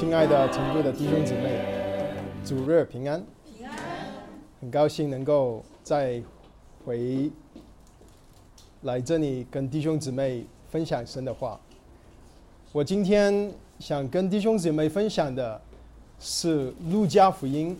[0.00, 1.60] 亲爱的成都的弟兄姊妹，
[2.42, 3.22] 主日平安！
[3.44, 3.76] 平安！
[4.58, 6.22] 很高兴能够再
[6.86, 7.30] 回
[8.80, 11.60] 来这里跟弟兄姊妹分享神的话。
[12.72, 15.60] 我今天想跟弟兄姊妹分享的
[16.18, 17.76] 是《路加福音》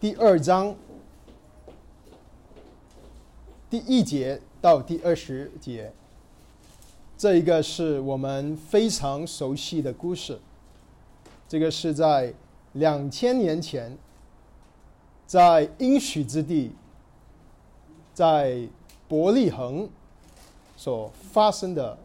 [0.00, 0.74] 第二章
[3.68, 5.92] 第一节到第二十节。
[7.18, 10.40] 这一个是我们非常熟悉的故事。
[11.54, 12.34] 这个是在
[12.72, 13.96] 两千年前，
[15.24, 16.72] 在应许之地，
[18.12, 18.66] 在
[19.06, 19.88] 伯利恒
[20.76, 21.96] 所发生的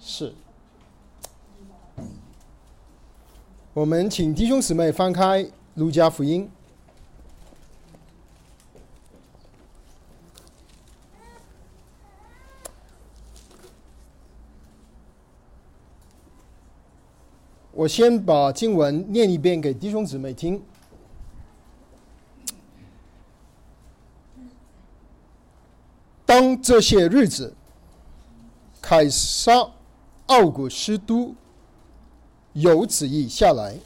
[0.00, 0.34] 事。
[3.72, 5.44] 我们请弟兄姊妹翻开
[5.76, 6.50] 《路加福音》。
[17.80, 20.62] 我先把经文念一遍给弟兄姊妹听。
[26.26, 27.54] 当这些日子，
[28.82, 29.70] 凯撒
[30.26, 31.34] 奥古斯都
[32.52, 33.78] 有旨意下来，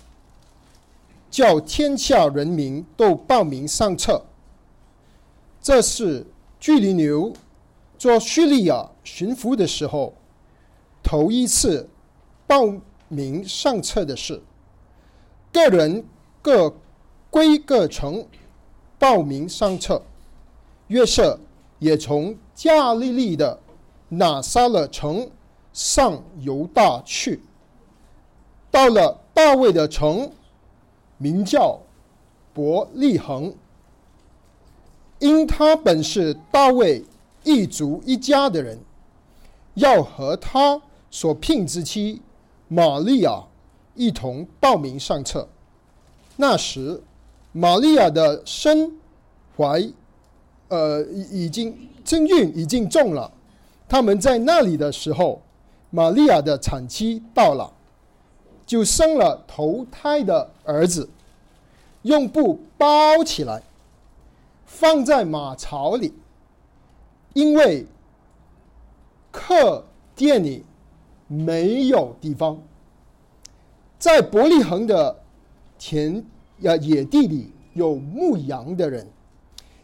[1.30, 4.24] 叫天下人民都报名上册。
[5.62, 6.26] 这是
[6.58, 7.32] 距离牛
[7.96, 10.14] 做叙利亚巡抚的时候，
[11.00, 11.88] 头一次
[12.48, 12.74] 报。
[13.08, 14.42] 名上册的事，
[15.52, 16.04] 个人
[16.42, 16.74] 各
[17.30, 18.26] 归各城
[18.98, 20.02] 报名上册。
[20.88, 21.38] 约瑟
[21.78, 23.58] 也从加利利的
[24.08, 25.30] 拿撒勒城
[25.72, 27.40] 上犹大去，
[28.70, 30.30] 到了大卫的城，
[31.16, 31.80] 名叫
[32.52, 33.54] 伯利恒，
[35.18, 37.04] 因他本是大卫
[37.42, 38.78] 一族一家的人，
[39.74, 42.20] 要和他所聘之妻。
[42.68, 43.44] 玛利亚
[43.94, 45.48] 一同报名上册。
[46.36, 47.00] 那时，
[47.52, 48.90] 玛利亚的身
[49.56, 49.80] 怀，
[50.68, 53.30] 呃，已经身孕已经重了。
[53.88, 55.40] 他们在那里的时候，
[55.90, 57.72] 玛利亚的产期到了，
[58.66, 61.08] 就生了头胎的儿子，
[62.02, 63.62] 用布包起来，
[64.66, 66.12] 放在马槽里，
[67.34, 67.86] 因为
[69.30, 69.84] 客
[70.16, 70.64] 店里。
[71.26, 72.60] 没有地方，
[73.98, 75.22] 在伯利恒的
[75.78, 76.24] 田
[76.60, 79.08] 呀野地里有牧羊的人，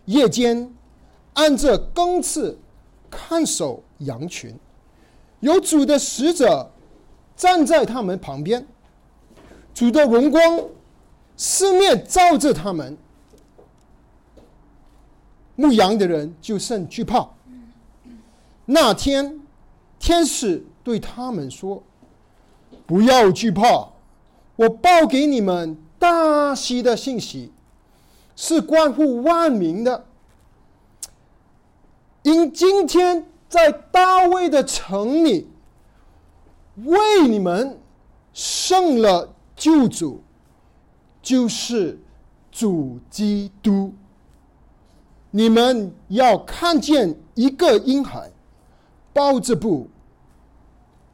[0.05, 0.71] 夜间
[1.33, 2.59] 按着更次
[3.11, 4.55] 看守羊群，
[5.41, 6.71] 有主的使者
[7.34, 8.67] 站在他们旁边，
[9.72, 10.61] 主的荣光
[11.37, 12.99] 四面照着他们，
[15.57, 17.31] 牧羊的人就甚惧怕。
[18.67, 19.41] 那天
[19.99, 20.67] 天使。
[20.91, 21.84] 对他们说
[22.84, 23.91] ：“不要惧怕，
[24.56, 27.53] 我报给你们大喜的信息，
[28.34, 30.06] 是关乎万民的。
[32.25, 35.47] 因今天在大卫的城里，
[36.83, 37.78] 为你们
[38.33, 40.25] 胜了救主，
[41.22, 42.01] 就是
[42.51, 43.95] 主基督。
[45.31, 48.33] 你们要看见一个婴孩
[49.12, 49.89] 抱着布。”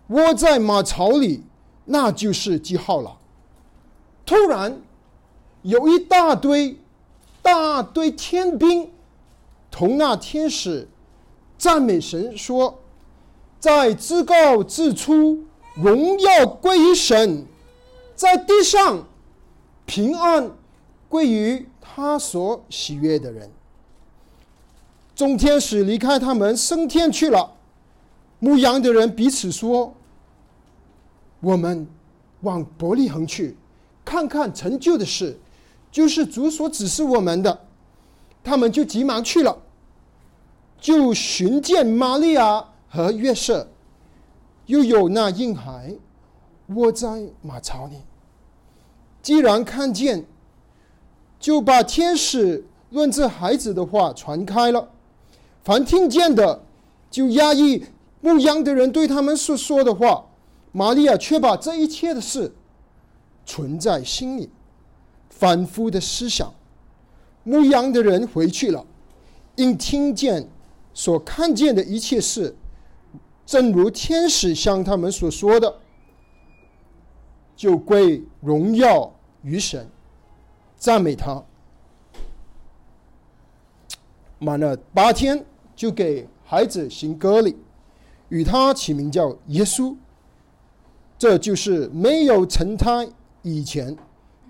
[0.08, 1.42] 窝在马槽里，
[1.84, 3.18] 那就是记号了。
[4.24, 4.80] 突然，
[5.62, 6.78] 有一大堆、
[7.42, 8.90] 大堆天兵
[9.70, 10.88] 同那天使
[11.58, 12.78] 赞美神说
[13.58, 17.44] ：“在至高至初，荣耀归于神；
[18.14, 19.06] 在地上，
[19.86, 20.50] 平安
[21.08, 23.50] 归于他所喜悦的人。”
[25.16, 27.54] 众天使离开他们升天去了。
[28.38, 29.94] 牧羊的人彼此说
[31.46, 31.86] ：“我们
[32.40, 33.56] 往伯利恒去，
[34.04, 35.38] 看看成就的事，
[35.92, 37.60] 就是主所指示我们的。”
[38.42, 39.56] 他们就急忙去了，
[40.80, 43.68] 就寻见玛利亚和约瑟，
[44.66, 45.94] 又有那婴孩
[46.74, 47.94] 卧在马槽里。
[49.22, 50.24] 既然看见，
[51.38, 54.88] 就把天使论这孩子的话传开了。
[55.62, 56.62] 凡听见的，
[57.08, 57.84] 就压抑。
[58.20, 60.25] 牧羊的人对他们所说的话，
[60.76, 62.54] 玛利亚却把这一切的事
[63.46, 64.50] 存在心里，
[65.30, 66.52] 反复的思想。
[67.44, 68.84] 牧羊的人回去了，
[69.54, 70.46] 因听见
[70.92, 72.54] 所看见的一切事，
[73.46, 75.78] 正如天使向他们所说的，
[77.56, 79.88] 就归荣耀于神，
[80.76, 81.42] 赞美他。
[84.38, 85.42] 满了八天，
[85.74, 87.56] 就给孩子行割礼。
[88.28, 89.96] 与他起名叫耶稣，
[91.18, 93.08] 这就是没有成胎
[93.42, 93.96] 以前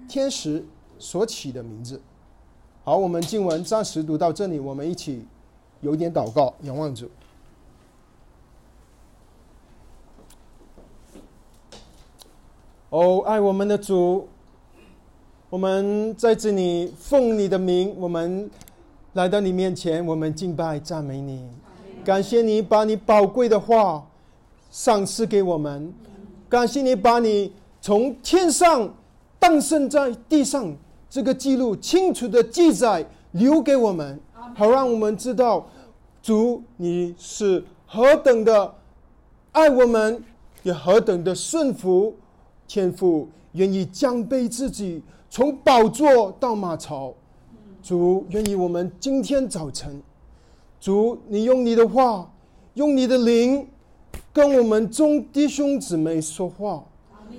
[0.09, 0.65] 天使
[0.99, 2.01] 所起的名字。
[2.83, 5.25] 好，我们经文暂时读到这里，我们一起
[5.81, 7.11] 有点祷告，仰望主。
[12.91, 14.29] 哦，爱我们的主，
[15.51, 18.49] 我们在这里奉你的名，我们
[19.15, 21.45] 来到你面前，我们敬拜赞美你，
[22.05, 24.07] 感谢你把你宝贵的话
[24.71, 25.93] 赏赐给我们，
[26.57, 28.91] 感谢你把你从天上
[29.39, 30.75] 诞生在地上
[31.11, 34.19] 这个记录清楚的记载留给我们，
[34.55, 35.69] 好让我们知道
[36.23, 38.75] 主你是何等的
[39.53, 40.25] 爱我们，
[40.63, 42.15] 也何等的顺服。
[42.67, 47.13] 天父愿意降卑自己，从宝座到马槽。
[47.83, 50.03] 主愿意我们今天早晨，
[50.81, 52.33] 主你用你的话，
[52.73, 53.69] 用你的灵，
[54.33, 56.85] 跟我们众弟兄姊妹说话，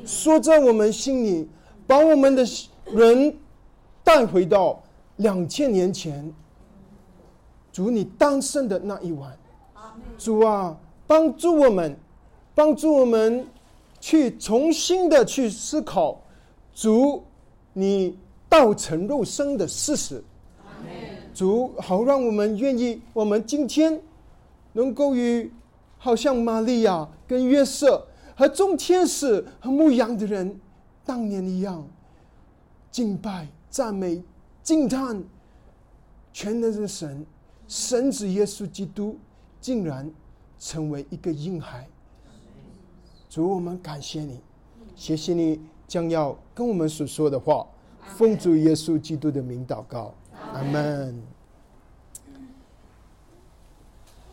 [0.06, 1.48] 说在我们心里，
[1.86, 2.46] 把我们的
[2.86, 3.36] 人
[4.04, 4.82] 带回到
[5.18, 6.34] 两千年前，
[7.72, 9.38] 主你诞生的那一晚。
[10.18, 11.98] 主啊，帮助我们，
[12.56, 13.48] 帮助我们。
[14.00, 16.22] 去重新的去思考，
[16.72, 17.24] 主，
[17.74, 18.16] 你
[18.48, 20.24] 道成肉身的事实。
[21.34, 24.00] 主，好让我们愿意，我们今天
[24.74, 25.52] 能够与
[25.98, 30.60] 好像玛利亚跟约瑟和众天使和牧羊的人
[31.04, 31.88] 当年一样，
[32.92, 34.24] 敬拜、赞美、
[34.62, 35.24] 惊叹
[36.32, 37.26] 全能的神，
[37.68, 39.18] 神子耶稣基督
[39.60, 40.10] 竟然
[40.60, 41.88] 成为一个婴孩。
[43.30, 44.40] 主，我们感谢你，
[44.96, 47.68] 谢谢你将要跟我们所说的话，
[48.16, 50.14] 奉主耶稣基督的名祷告，
[50.54, 51.37] 阿门。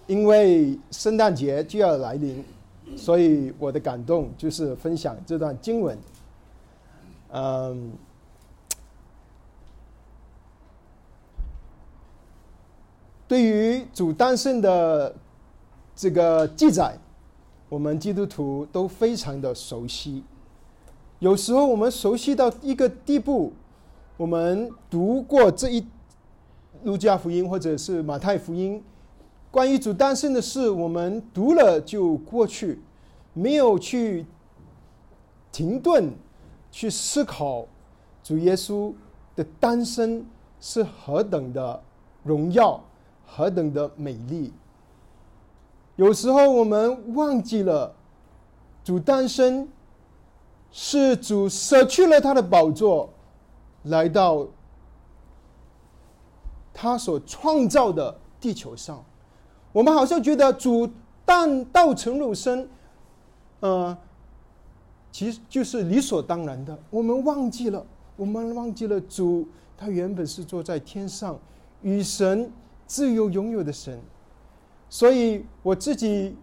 [0.07, 2.45] 因为圣诞节就要来临，
[2.97, 5.99] 所以我的感动就是分享这段经文。
[7.33, 7.93] 嗯，
[13.27, 15.15] 对于主诞生的
[15.97, 16.99] 这个记载。
[17.71, 20.23] 我们基督徒都非常的熟悉，
[21.19, 23.53] 有时候我们熟悉到一个地步，
[24.17, 25.85] 我们读过这一
[26.85, 28.81] 路加福音或者是马太福音，
[29.55, 32.83] 关于主诞生的事，我们读了就过去，
[33.33, 34.27] 没有去
[35.53, 36.13] 停顿
[36.73, 37.65] 去思考
[38.21, 38.93] 主耶稣
[39.37, 40.27] 的诞生
[40.59, 41.81] 是何等的
[42.25, 42.83] 荣耀，
[43.25, 44.53] 何等的美丽。
[45.95, 47.95] 有时候我们忘记了，
[48.83, 49.69] 主诞生
[50.73, 53.09] 是主舍去了他的宝座，
[53.85, 54.49] 来到
[56.73, 59.05] 他所创造的地球上。
[59.75, 60.89] 我们好像觉得主
[61.25, 62.69] 诞道成肉身，
[63.59, 63.97] 呃，
[65.11, 66.79] 其实就是理所当然的。
[66.91, 67.85] 我们忘记了，
[68.15, 71.37] 我们忘记了主他原本是坐在天上，
[71.83, 72.53] 与神
[72.87, 74.01] 自由拥有的神。
[74.89, 76.37] 所以我自己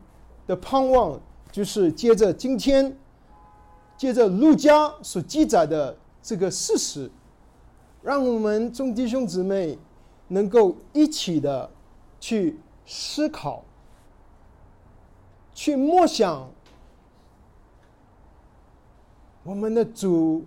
[0.45, 1.17] 的盼望
[1.53, 2.97] 就是接着今天，
[3.95, 7.09] 接着陆家所记载的这个事实，
[8.01, 9.79] 让我们众弟兄姊妹
[10.27, 11.69] 能够一起的
[12.19, 12.59] 去
[12.93, 13.63] 思考，
[15.53, 16.51] 去默想
[19.43, 20.43] 我们的主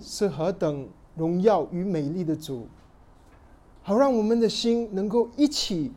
[0.00, 2.68] 是何等荣耀与美丽的主。
[3.82, 5.90] 好，让我们的心能够一起，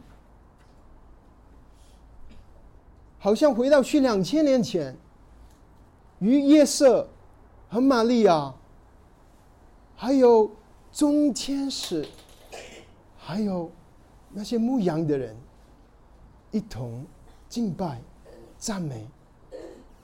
[3.20, 4.98] 好像回到去两千年前，
[6.17, 7.08] 与夜色
[7.70, 8.55] 和玛利亚，
[9.96, 10.50] 还有
[10.91, 12.08] 中天使，
[13.20, 13.70] 还有
[14.36, 15.36] 那些牧羊的人，
[16.51, 17.06] 一同
[17.50, 18.00] 敬拜、
[18.60, 19.08] 赞美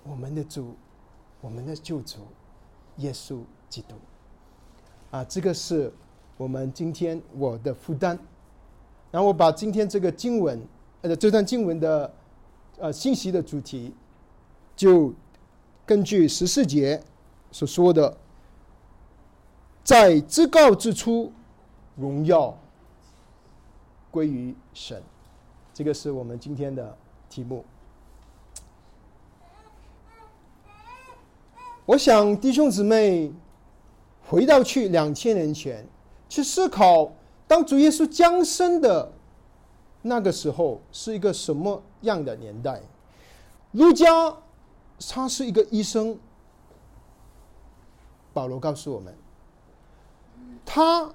[0.03, 0.73] 我们的主，
[1.41, 2.19] 我们的救主
[2.97, 3.95] 耶稣基督。
[5.11, 5.93] 啊，这个是。
[6.37, 8.17] 我们今天我的负担，
[9.11, 10.59] 然后我把今天这个经文，
[11.01, 12.11] 呃，这段经文的
[12.79, 13.93] 呃信息的主题，
[14.75, 15.13] 就
[15.85, 16.99] 根据十四节
[17.51, 18.17] 所说的，
[19.83, 21.31] 在至高之初，
[21.95, 22.57] 荣耀
[24.11, 25.01] 归于神，
[25.73, 26.95] 这个是我们今天的
[27.29, 27.65] 题目。
[31.87, 33.31] 我想弟兄姊妹
[34.27, 35.87] 回到去两千年前。
[36.29, 37.11] 去思考，
[37.45, 39.11] 当主耶稣降生的
[40.01, 42.81] 那个时候是一个什么样的年代？
[43.73, 44.37] 路加
[45.09, 46.17] 他是一个医生，
[48.31, 49.13] 保罗告诉我们，
[50.65, 51.13] 他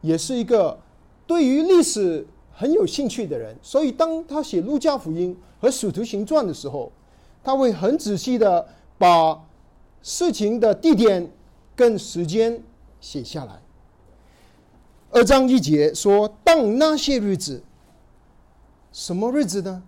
[0.00, 0.80] 也是一个
[1.30, 6.90] 对于历史很有兴趣的人，所以当他写路加福音和使徒行传的时候，
[7.44, 8.66] 他会很仔细的
[8.98, 9.40] 把
[10.02, 11.30] 事情的地点
[11.76, 12.60] 跟时间
[13.00, 13.62] 写下来。
[15.12, 17.62] 二章一节说：“当那些日子，
[18.90, 19.84] 什么日子呢？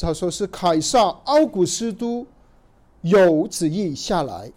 [0.00, 2.26] 他说是凯撒奥古斯都
[3.02, 4.50] 有旨意下来，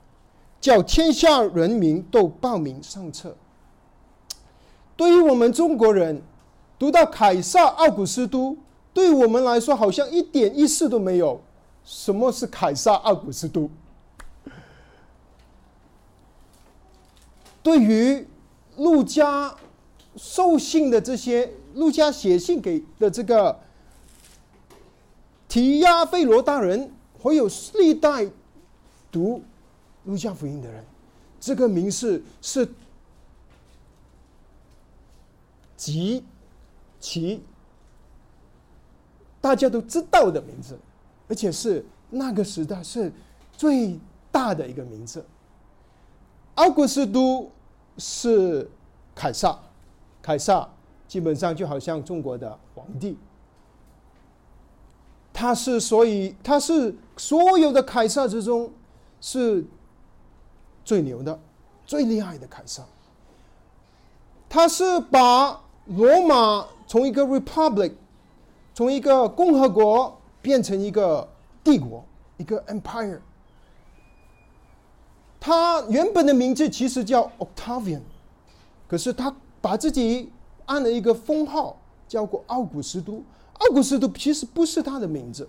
[0.62, 3.36] 叫天下人民都报名上册。
[4.98, 6.22] 对于我们中国人，
[6.80, 8.58] 读到凯撒奥古斯都，
[8.94, 11.42] 对我们来说好像一点意思都没有。
[11.84, 13.70] 什么是凯撒奥古斯都？
[17.62, 18.28] 对于
[18.78, 19.56] 陆家
[20.16, 23.60] 受信的这些，陆家写信给的这个。
[25.48, 28.28] 提亚费罗大人，会有历代
[29.10, 29.42] 读
[30.04, 30.84] 路加福音的人，
[31.40, 32.68] 这个名字是
[35.76, 36.24] 极
[37.00, 37.44] 其
[39.42, 40.80] 大家都知道的名字，
[41.28, 43.12] 而且是那个时代是
[43.52, 44.00] 最
[44.32, 45.24] 大的一个名字。
[46.56, 47.52] 奥古斯都
[47.98, 48.70] 是
[49.14, 49.60] 凯撒，
[50.22, 50.68] 凯撒
[51.08, 53.18] 基本上就好像中国的皇帝。
[55.34, 58.72] 他是所以他是所有的凯撒之中
[59.20, 59.66] 是
[60.86, 61.38] 最牛的、
[61.86, 62.84] 最厉害的凯撒。
[64.48, 67.94] 他是把罗马从一个 republic，
[68.74, 71.28] 从一个共和国变成一个
[71.64, 72.04] 帝国，
[72.38, 73.20] 一个 empire。
[75.40, 78.02] 他原本的名字其实叫 Octavian，
[78.88, 80.32] 可是他把自己
[80.66, 81.78] 按了一个封号，
[82.08, 83.24] 叫过奥古斯都。
[83.60, 85.48] 奥古斯都其实不是他的名字，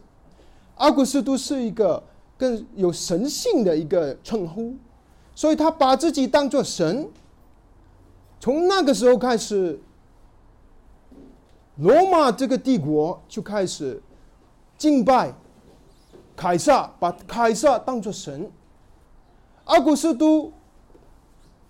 [0.77, 2.03] 奥古斯都是一个
[2.37, 4.75] 更有神性的一个称呼，
[5.35, 7.09] 所以他把自己当做神。
[8.39, 9.81] 从那个时候开始，
[11.77, 14.03] 罗马这个帝国就开始
[14.79, 15.33] 敬拜
[16.35, 18.51] 凯撒，把凯撒当做神。
[19.65, 20.53] 阿古斯都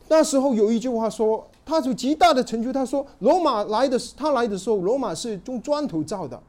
[0.08, 1.46] 那时候有一句话说。
[1.68, 2.72] 他有极大的成就。
[2.72, 6.40] 他说：“罗马来的，他来的时候，罗马是用砖头造的；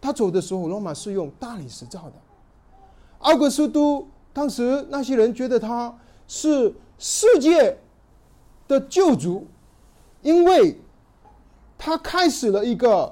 [0.00, 2.12] 他走的时候，罗马是用大理石造的。”
[3.18, 5.92] 阿古斯都当时那些人觉得他
[6.28, 7.76] 是世界
[8.68, 9.44] 的救主，
[10.22, 10.78] 因为
[11.82, 13.10] 他开始了一个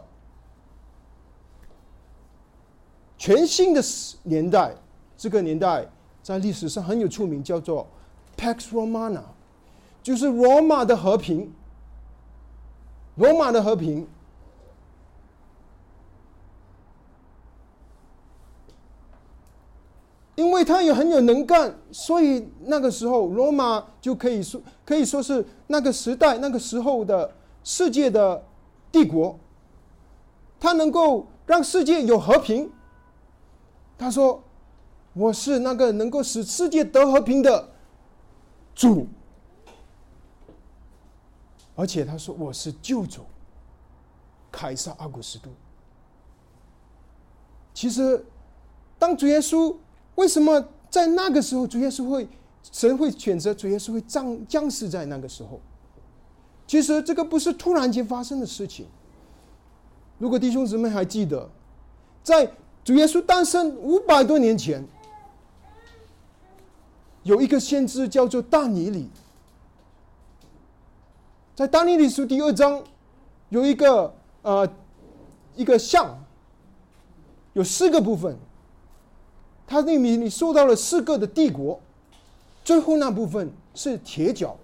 [3.16, 3.82] 全新的
[4.24, 4.74] 年代。
[5.16, 5.88] 这个年代
[6.22, 7.88] 在历史上很有出名，叫做
[8.36, 9.22] Pax Romana。
[10.02, 11.52] 就是罗马的和平，
[13.16, 14.06] 罗马的和平，
[20.36, 27.34] 因为他也很有能干，所以那个时候罗马就可以说可以说是那个时代那个时候的
[27.64, 28.42] 世界的
[28.90, 29.38] 帝国，
[30.58, 32.70] 他能够让世界有和平。
[33.96, 34.42] 他说
[35.12, 37.70] ：“我是那个能够使世界得和平的
[38.74, 39.08] 主。”
[41.74, 43.22] 而且他说：“我是救主，
[44.50, 45.50] 凯撒阿古斯都。”
[47.74, 48.24] 其实，
[48.98, 49.76] 当主耶稣
[50.16, 52.28] 为什么在那个时候，主耶稣会
[52.72, 55.60] 神会选择主耶稣会降降世在那个时候？
[56.68, 58.86] 其实这个不是突然间发生的事情。
[60.18, 61.48] 如果弟兄姊妹还记得，
[62.22, 62.52] 在
[62.84, 64.86] 主耶稣诞生五百多年前，
[67.22, 69.08] 有一个先知叫做大尼里。
[71.56, 72.82] 在《大尼里书》第二章，
[73.48, 74.68] 有一个呃
[75.56, 76.22] 一个像，
[77.54, 78.36] 有四个部分。
[79.66, 81.80] 它里你受到了四个的帝国，
[82.62, 84.56] 最后那部分是铁角。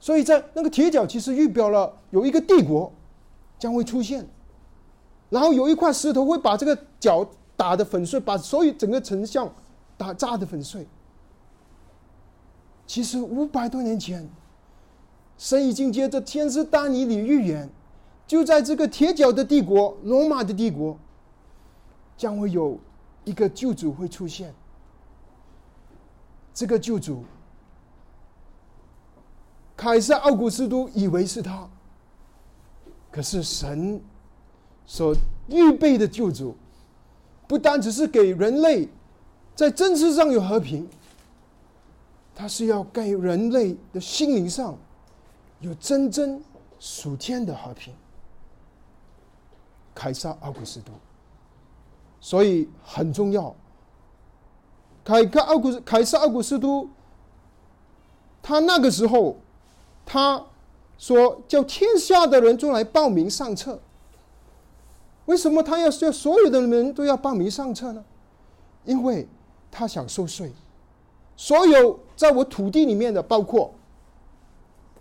[0.00, 2.92] 所以在那个铁角其实预表了有一个帝国
[3.58, 4.26] 将会出现，
[5.30, 9.52] 然后有一块石头会把这个角打的粉碎，把所有整个城像
[9.96, 10.86] 打炸的粉碎。
[12.86, 14.28] 其实五百多年前。
[15.40, 17.70] 神已经接着天使丹尼里预言，
[18.26, 20.98] 就在这个铁脚的帝国——罗马的帝国，
[22.16, 22.76] 将会有
[23.22, 24.52] 一个救主会出现。
[26.52, 27.22] 这个救主，
[29.78, 31.68] 凯撒奥古斯都以为是他，
[33.12, 34.00] 可是神
[34.84, 35.14] 所
[35.46, 36.56] 预备的救主，
[37.46, 38.88] 不单只是给人类
[39.54, 40.88] 在政治上有和平，
[42.34, 44.76] 他是要给人类的心灵上。
[45.60, 46.40] 有真正
[46.78, 47.92] 属天的和平，
[49.92, 50.92] 凯撒奥古斯都，
[52.20, 53.54] 所以很重要。
[55.04, 56.88] 凯克奥古斯凯撒奥古斯都，
[58.40, 59.36] 他那个时候，
[60.10, 60.42] 他
[60.96, 63.78] 说叫天下的人都来报名上册。
[65.26, 68.02] 为什么他要叫所有的人都要报名上册呢？
[68.86, 69.28] 因为
[69.70, 70.50] 他想收税，
[71.36, 73.74] 所有在我土地里面的，包括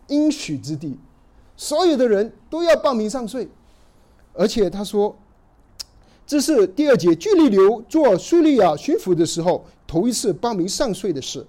[0.08, 1.00] 应许之地，
[1.56, 3.48] 所有的人都要报名上税。
[4.34, 5.16] 而且他说，
[6.26, 11.48] 这是第二节距离流做叙利亚巡抚的时候头一次报名上税的事。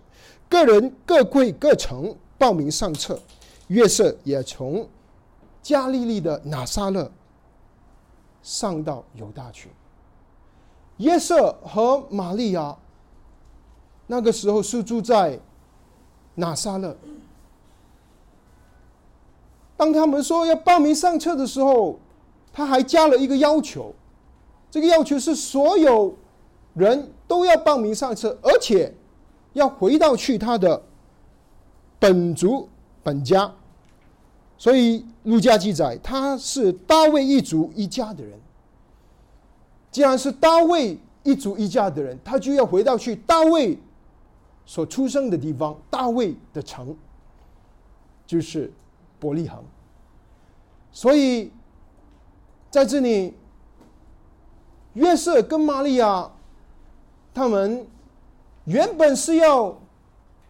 [0.49, 3.19] 个人各贵各城报名上册，
[3.69, 4.87] 约瑟也从
[5.63, 7.11] 加利利的拿撒勒
[8.43, 9.71] 上到犹大去。
[10.99, 12.77] 约瑟和玛利亚
[14.07, 15.41] 那个时候是住在
[16.35, 16.95] 拿撒勒。
[19.77, 21.99] 当他们说要报名上册的时候，
[22.53, 23.95] 他还加了一个要求，
[24.71, 26.15] 这个要求是所有
[26.75, 28.93] 人都要报名上册，而且。
[29.55, 30.81] 要回到去他的
[31.99, 32.69] 本族
[33.03, 33.53] 本家，
[34.59, 38.39] 所以路加记载他是大卫一族一家的人。
[39.91, 43.79] 既然是大卫一族一家的人，他就要回到去大卫
[44.67, 46.95] 所出生的地方，大卫的城，
[48.27, 48.71] 就是
[49.19, 49.59] 伯利恒。
[50.93, 51.51] 所以
[52.71, 53.33] 在这里，
[54.93, 56.31] 约瑟跟玛利亚
[57.33, 57.87] 他们。
[58.65, 59.75] 原本是要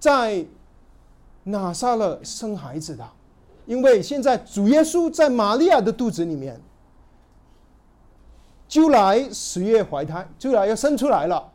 [0.01, 0.45] 在
[1.45, 3.09] 拿撒勒生孩子的，
[3.69, 6.59] 因为现在主耶稣在玛利亚的肚子里面，
[8.67, 11.53] 就来十月怀胎，就来要生出来了，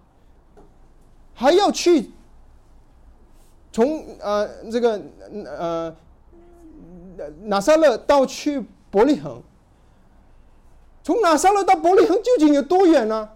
[1.33, 2.11] 还要去
[3.71, 5.01] 从呃这个
[5.57, 5.95] 呃
[7.45, 9.41] 拿撒勒到去伯利恒，
[11.01, 13.27] 从拿撒勒到伯利恒究竟有多远呢？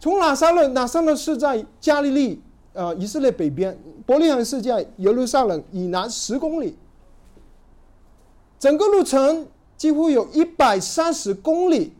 [0.00, 3.74] 从拿撒勒，拿撒勒是在加利利，呃，以色列北边；
[4.06, 6.78] 伯利恒是在耶路撒冷以南十公里。
[8.62, 11.92] 整个路程几乎有一百三十公里。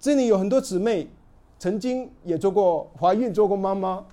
[0.00, 1.08] 这里有很多姊妹，
[1.56, 4.04] 曾经也做过怀孕，做过妈妈。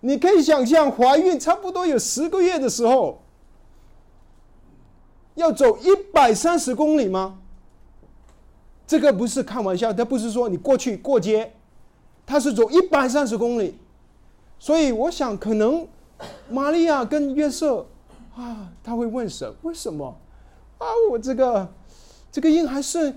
[0.00, 3.20] 你可以想象，怀孕差不多有十个月的时候，
[5.34, 7.38] 要走一百三十公里吗？
[8.86, 11.52] 这个不是开玩笑，他不是说你过去过街，
[12.24, 13.76] 他是走一百三十公里，
[14.58, 15.86] 所以我想可能
[16.50, 17.86] 玛利亚跟约瑟
[18.40, 20.16] 啊，他会问神为什么
[20.78, 20.86] 啊？
[21.10, 21.68] 我这个
[22.32, 23.14] 这个婴孩是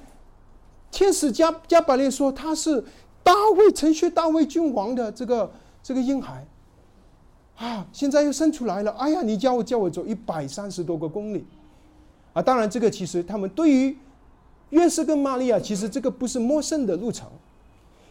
[0.91, 2.83] 天使加加百列说他是
[3.23, 6.45] 大卫承续大卫君王的这个这个婴孩
[7.57, 11.45] 啊，现在又生出来了，哎呀，你叫我叫我走一百三十多个公里
[12.33, 12.41] 啊！
[12.41, 13.97] 当然，这个其实他们对于。
[14.69, 17.29] 约瑟跟玛利亚其实这个不是陌生的路程，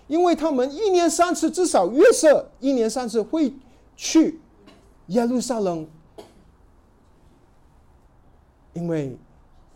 [0.07, 3.53] 因为他们一年三次，至少约瑟一年三次会
[3.96, 4.38] 去
[5.09, 5.85] 耶路撒冷，
[8.74, 9.16] 因为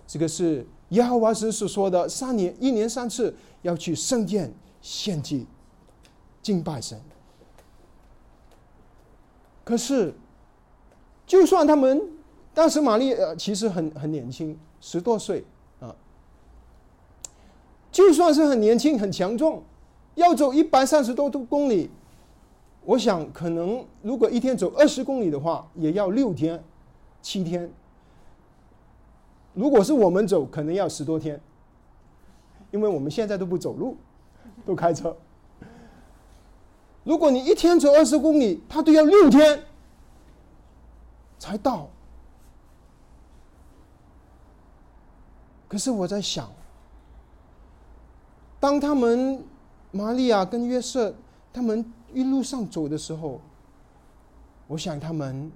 [0.06, 5.46] 这个是耶和华神所说的，三年一年三次要去圣殿献祭
[6.42, 7.00] 敬拜神。
[9.64, 10.14] 可是，
[11.26, 12.00] 就算他们
[12.54, 15.44] 当时玛丽呃其实很很年轻，十多岁
[15.80, 15.94] 啊。
[17.90, 19.60] 就算是很年轻、很强壮，
[20.14, 21.90] 要走一百三十多多公里，
[22.84, 26.62] 我想可能如果一天走二十公里的话，也要六天、
[27.20, 27.68] 七天。
[29.56, 31.40] 如果是我们走，可能要十多天，
[32.70, 33.96] 因为我们现在都不走路，
[34.66, 35.16] 都开车。
[37.04, 39.64] 如果你一天走二十公里，他都要六天
[41.38, 41.88] 才到。
[45.66, 46.50] 可是我在想。
[48.60, 49.42] 当他们
[49.90, 51.14] 玛利亚跟约瑟
[51.50, 53.40] 他们一路上走的时候，
[54.66, 55.50] 我想他们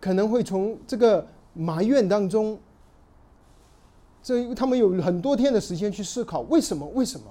[0.00, 2.58] 可能会从这个埋怨当中，
[4.22, 6.86] 这他们有很多天的时间去思考为什么？
[6.88, 7.26] 为什么？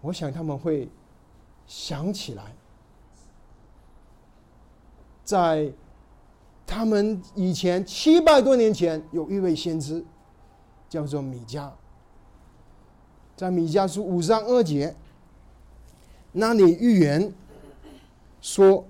[0.00, 0.88] 我想他们会
[1.66, 2.54] 想起来，
[5.24, 5.72] 在
[6.66, 10.04] 他们以前七百多年前有一位先知。
[10.88, 11.70] 叫做米迦，
[13.34, 14.94] 在米迦书五章二节，
[16.32, 17.32] 那里预言
[18.42, 18.84] 说，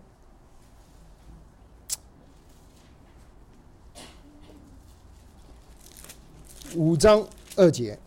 [6.76, 7.98] 五章二节，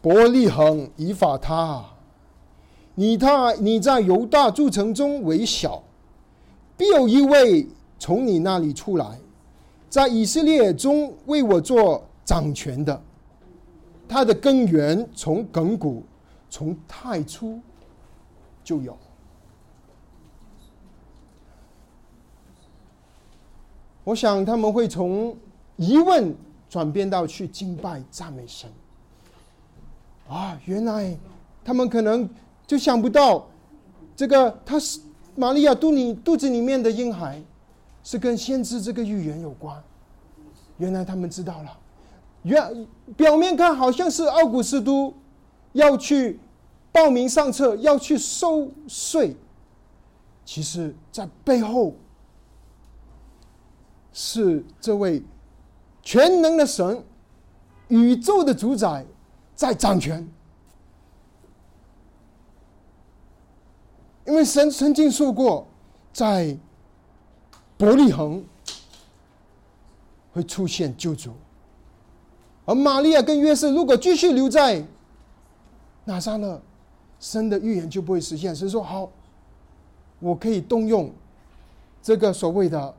[0.00, 1.84] 伯利恒以法他，
[2.94, 5.82] 你他你在犹大诸城中为小，
[6.76, 7.66] 必有一位
[7.98, 9.18] 从你那里出来。
[9.88, 13.02] 在以色列中为我做掌权的，
[14.08, 16.04] 他的根源从亘古，
[16.48, 17.60] 从太初
[18.62, 18.96] 就有。
[24.04, 25.36] 我想他们会从
[25.80, 26.36] 疑问
[26.68, 28.70] 转变到去敬拜赞美神。
[30.28, 31.16] 啊，原来
[31.64, 32.28] 他们可能
[32.66, 33.46] 就想不到，
[34.14, 35.00] 这个他是
[35.34, 37.42] 玛利亚肚里肚子里面的婴孩，
[38.04, 39.82] 是跟先知这个预言有关。
[40.76, 41.78] 原来他们知道了，
[42.42, 45.14] 原表面看好像是奥古斯都
[45.72, 46.38] 要去
[46.92, 49.34] 报名上册，要去收税，
[50.44, 51.94] 其实在背后
[54.12, 55.22] 是这位
[56.10, 57.04] 全能的神、
[57.86, 59.06] 宇宙的主宰。
[59.54, 60.26] 在掌权，
[64.26, 65.66] 因为神曾经说过，
[66.12, 66.56] 在
[67.76, 68.42] 伯利恒
[70.32, 71.32] 会出现救主，
[72.64, 74.82] 而玛利亚跟约瑟如果继续留在
[76.06, 76.60] 拿撒勒，
[77.20, 78.56] 神的预言就不会实现。
[78.56, 79.10] 所以说，好，
[80.18, 81.12] 我可以动用
[82.02, 82.94] 这个所谓的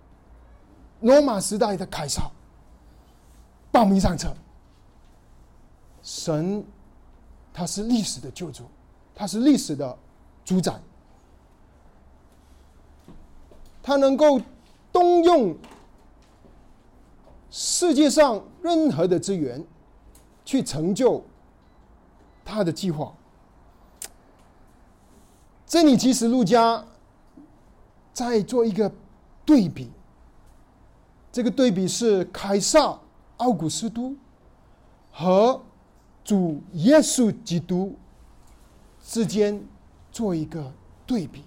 [1.00, 2.22] 罗马时代的凯撒
[3.72, 4.34] 报名上车。
[6.04, 6.64] 神，
[7.54, 8.66] 他是历史的救主，
[9.14, 9.98] 他是历史的
[10.44, 10.82] 主宰，
[13.84, 14.42] 他能够
[14.92, 15.56] 动用
[17.52, 19.64] 世界上任何的资源
[20.44, 21.24] 去成就
[22.44, 23.14] 他的计划。
[25.68, 26.84] 这里其实陆家
[28.12, 28.92] 在做一个
[29.46, 29.90] 对比，
[31.32, 33.00] 这个对比是凯撒
[33.42, 34.16] 奥古斯都
[35.12, 35.62] 和。
[36.24, 37.96] 主耶稣基督
[39.04, 39.60] 之间
[40.12, 40.72] 做一个
[41.08, 41.42] 对比，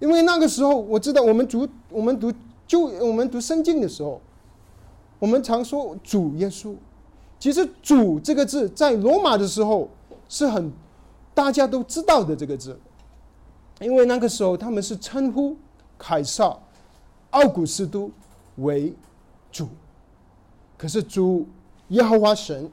[0.00, 2.30] 因为那个时候我知道，我们读我们读
[2.66, 4.20] 就我们读圣经的时候，
[5.20, 6.74] 我们常说主耶稣。
[7.38, 9.88] 其实“主”这个字在罗马的时候
[10.28, 10.72] 是很
[11.32, 12.76] 大家都知道的这个字，
[13.78, 15.56] 因为那个时候他们是称呼
[15.96, 16.58] 凯撒
[17.30, 18.10] 奥古斯都
[18.56, 18.92] 为
[19.56, 19.68] 主，
[20.76, 21.46] 可是主。
[21.90, 22.68] 耶和华神，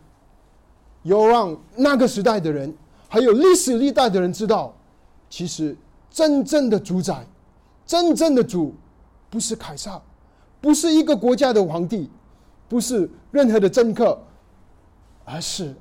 [1.04, 2.76] 有让那个时代的人，
[3.08, 4.74] 还有历史历代的人知道，
[5.30, 5.78] 其实
[6.10, 7.24] 真正的主宰，
[7.86, 8.74] 真正的主，
[9.30, 10.02] 不是凯撒，
[10.60, 12.10] 不是一个国家的皇帝，
[12.68, 14.20] 不是任何的政客，
[15.26, 15.76] 而是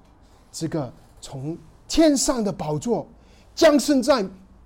[0.51, 1.57] 这个从
[1.89, 3.09] 天上的宝座
[3.55, 4.23] 降生在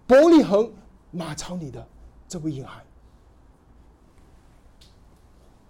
[0.09, 0.69] 伯利恒
[1.13, 1.87] 马槽里的
[2.27, 2.86] 这位婴孩。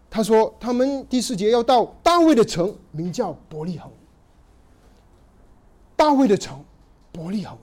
[0.08, 3.90] 他说：“他们第四节要到大卫的城，名叫伯利恒。
[5.94, 6.64] 大卫的城，
[7.12, 7.58] 伯利恒。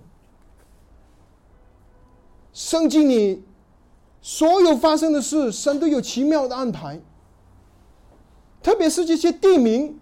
[2.51, 3.43] 圣经里
[4.21, 6.99] 所有发生的事，神都有奇妙的安排。
[8.62, 9.99] 特别是这些地名，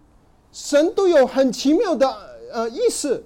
[0.51, 2.09] 神都有很奇妙的
[2.51, 3.23] 呃意思。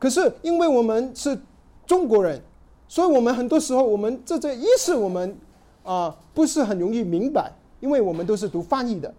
[0.00, 1.40] 可是因为我们是
[1.86, 2.42] 中国人，
[2.88, 5.38] 所以我们很多时候，我们这这意思，我们
[5.84, 9.12] 啊不是很容易明白。”因为我们都是读翻译的，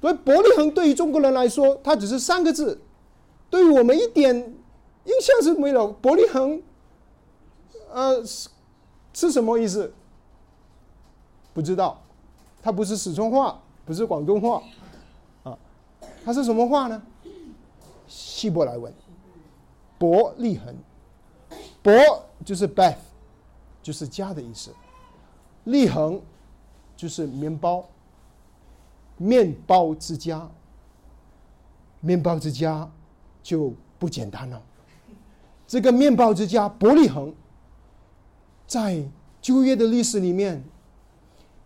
[0.00, 2.80] 所以伯利恒对于中国人来说，它只是三个字，
[3.48, 5.92] 对于我们一点印象是没有。
[5.92, 6.60] 伯利恒，
[7.92, 8.48] 呃，是
[9.12, 9.94] 是什么意思？
[11.52, 12.02] 不知道，
[12.60, 14.60] 它不是四川话，不是广东话，
[15.44, 15.56] 啊，
[16.24, 17.00] 它是什么话呢？
[18.08, 18.92] 希伯来文，
[19.98, 20.74] 伯利恒，
[21.80, 21.94] 伯
[22.44, 22.96] 就是 Beth，
[23.84, 24.72] 就是家的意思，
[25.62, 26.20] 利恒。
[26.96, 27.84] 就是面包，
[29.16, 30.48] 面包之家，
[32.00, 32.88] 面包之家
[33.42, 34.62] 就不简单了。
[35.66, 37.34] 这个面包之家伯利恒，
[38.66, 39.04] 在
[39.42, 40.62] 旧约的历史里面，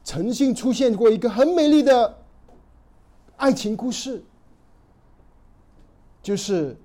[0.02, 2.18] 曾经出现过一个很美丽的
[3.36, 4.24] 爱情故事，
[6.22, 6.76] 就是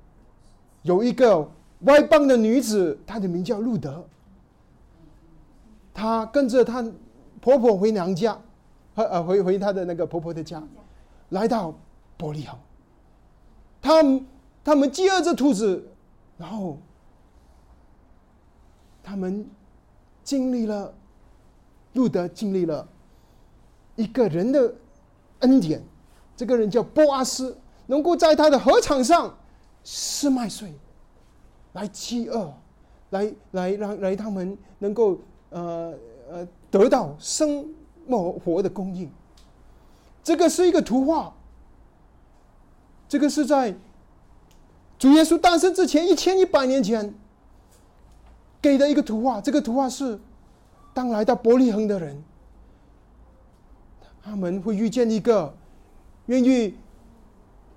[0.81, 1.49] 有一个
[1.81, 4.05] 外邦的女子，她的名叫路德，
[5.93, 6.85] 她跟着她。
[7.43, 8.39] 婆婆回娘家，
[8.95, 10.63] 和呃回回她的那个婆婆的家，
[11.27, 11.77] 来到
[12.15, 12.57] 伯利恒。
[13.81, 14.25] 他们
[14.63, 15.85] 他们饥饿着兔子，
[16.37, 16.77] 然后
[19.03, 19.45] 他们
[20.23, 20.93] 经历了
[21.91, 22.87] 路德经历了
[23.97, 24.73] 一个人的
[25.39, 25.83] 恩典，
[26.37, 29.37] 这个人叫波阿斯，能够在他的禾场上
[29.83, 30.73] 施麦穗，
[31.73, 32.53] 来饥饿，
[33.09, 35.93] 来来让来他们能够呃
[36.31, 36.47] 呃。
[36.73, 37.63] 得到生
[38.09, 39.07] 活活的供应，
[40.23, 41.31] 这个是一个图画。
[43.07, 43.75] 这个是在
[44.97, 47.13] 主耶稣诞生之前一千一百年前
[48.59, 49.39] 给的一个图画。
[49.39, 50.19] 这个图画是
[50.95, 52.23] 当来到伯利恒的人，
[54.23, 55.55] 他们会遇见一个
[56.25, 56.73] 愿意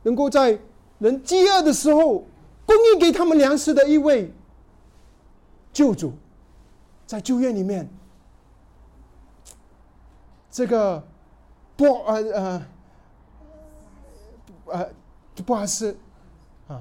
[0.04, 0.58] 能够在
[1.00, 2.24] 人饥饿的时候
[2.64, 4.32] 供应给他们粮食的一位
[5.70, 6.14] 救主，
[7.06, 7.86] 在旧约里面。
[10.56, 11.04] 这个
[11.76, 12.66] 波呃呃
[14.64, 14.88] 呃，
[15.44, 15.94] 不好意思，
[16.66, 16.80] 啊，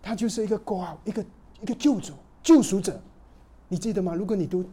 [0.00, 1.24] 他就是一个 God，一个
[1.60, 2.12] 一个救主、
[2.44, 3.00] 救赎者，
[3.66, 4.14] 你记得吗？
[4.14, 4.64] 如果你读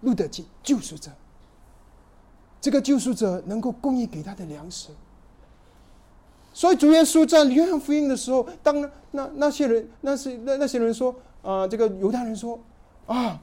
[0.00, 1.10] 路德记，救赎者，
[2.58, 4.88] 这个救赎者能够供应给他的粮食。
[6.54, 12.58] 所以主耶稣在约翰福音的时候，当那那些人，那是那那些人说，啊，这个犹太人说，
[13.04, 13.38] 啊，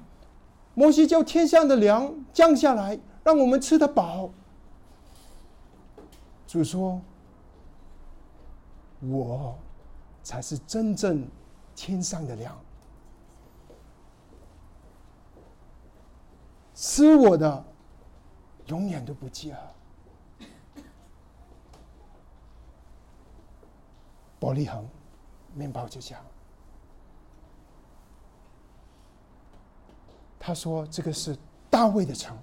[0.73, 4.29] 摩西叫天上的粮降下来，让我们吃得饱。
[6.47, 7.01] 主说，
[9.01, 9.57] 我
[10.21, 11.27] 才是真正
[11.75, 12.55] 天上的粮，
[16.75, 17.65] 吃我的，
[18.67, 19.57] 永远都不饥饿。
[24.39, 24.87] 伯利恒，
[25.55, 26.23] 面包就讲，
[30.39, 31.35] 他说这个是
[31.71, 32.37] 大卫的城，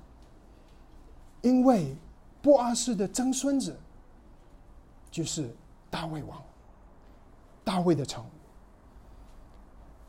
[1.42, 1.94] 因为
[2.40, 3.76] 波阿斯的曾孙子
[5.11, 5.55] 就是
[5.90, 6.42] 大卫王，
[7.62, 8.24] 大卫的城。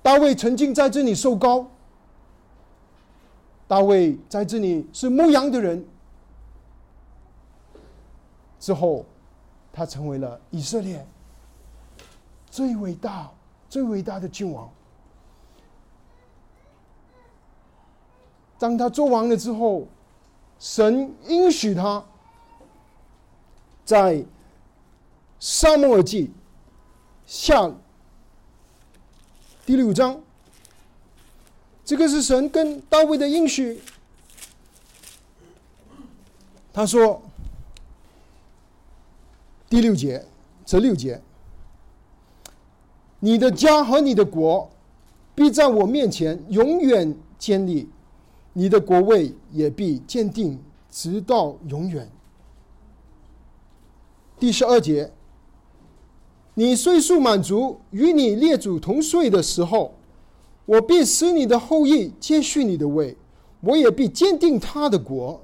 [0.01, 1.65] 大卫曾经在这里受高，
[3.67, 5.85] 大卫在这里是牧羊的人，
[8.59, 9.05] 之后
[9.71, 11.05] 他成为了以色列。
[12.51, 13.31] 最伟大、
[13.67, 14.69] 最伟大的君王，
[18.59, 19.87] 当他做完了之后，
[20.63, 22.06] 神允许他
[23.84, 24.23] 在
[25.38, 26.32] 沙漠记
[27.26, 27.69] 下
[29.65, 30.21] 第六章。
[31.84, 33.82] 这个是神跟大卫的应许。
[36.71, 37.21] 他说
[39.69, 40.26] ：“第六节，
[40.65, 41.21] 这六节。”
[43.19, 44.71] 你的家和你的国，
[45.36, 47.89] 必在我面前永远建立；
[48.53, 52.09] 你的国位也必坚定，直到永远。
[54.39, 55.11] 第十二节，
[56.53, 59.93] 你岁数满足，与你列祖同岁的时候，
[60.65, 63.17] 我必使你的后裔接续你的位，
[63.61, 65.41] 我也必坚定他的国，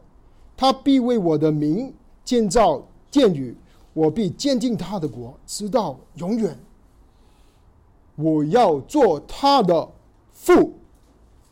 [0.55, 1.93] 他必为我的名
[2.23, 3.55] 建造殿宇，
[3.93, 6.57] 我必坚定他的国，直到永远。
[8.15, 9.89] 我要做他的
[10.31, 10.73] 父，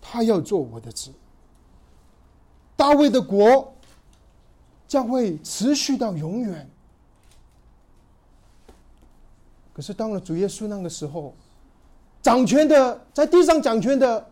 [0.01, 1.11] 他要做我的子。
[2.77, 3.73] 大卫的国
[4.87, 6.69] 将会持续到永远。
[9.73, 11.33] 可是，当了主耶稣那个时候，
[12.21, 14.25] 掌权的在地上掌权的，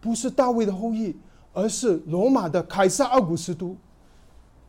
[0.00, 1.16] 不是大卫的后裔，
[1.52, 3.74] 而是罗马的凯撒奥古斯都。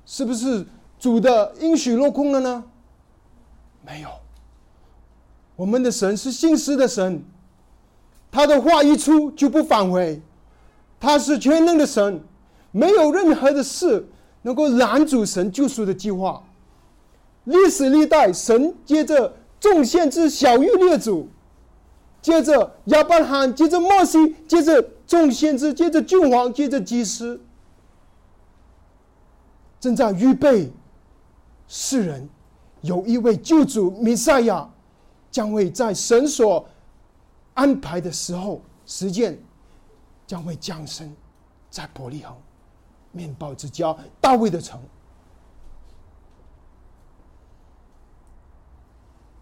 [0.05, 0.65] 是不是
[0.97, 2.63] 主的应许落空了呢？
[3.85, 4.09] 没有。
[5.55, 7.23] 我们的神是信实的神，
[8.31, 10.21] 他的话一出就不返回，
[10.99, 12.21] 他是全能的神，
[12.71, 14.07] 没有任何的事
[14.41, 16.43] 能够拦阻神救赎的计划。
[17.45, 21.27] 历史历代，神接着众先知小玉列祖，
[22.21, 27.39] 接着亚伯罕，接着摩西，接着众先知，接着君王，接着祭司，
[29.79, 30.71] 正在预备
[31.67, 32.27] 世人
[32.81, 34.69] 有一位救主弥赛亚。
[35.29, 36.65] 将会在神所
[37.53, 39.37] 安排的时候，时间
[40.27, 41.15] 将会降生
[41.71, 42.35] 在伯利恒，
[43.11, 44.79] 面包之家大卫的城，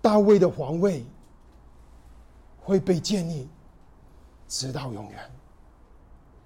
[0.02, 1.04] 大卫的皇位
[2.62, 3.50] 会被建立，
[4.48, 5.32] 直到永远。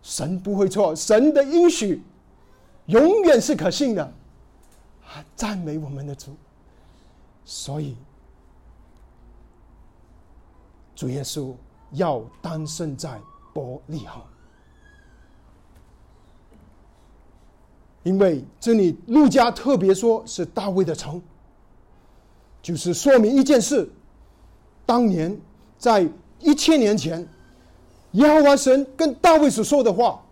[0.02, 2.02] 神不会错，神的应许
[2.86, 4.04] 永远是可信的。
[4.04, 6.36] 啊，赞美我们的主，
[7.43, 7.97] 所以。
[10.95, 11.56] 主耶稣
[11.91, 13.19] 要诞生在
[13.53, 14.21] 伯利恒，
[18.03, 21.21] 因为这里路加特别说是大卫的城，
[22.62, 23.89] 就是说明一件事：
[24.85, 25.39] 当年
[25.77, 26.07] 在
[26.39, 27.27] 一千年前，
[28.12, 30.23] 耶和华神跟大卫所说的话，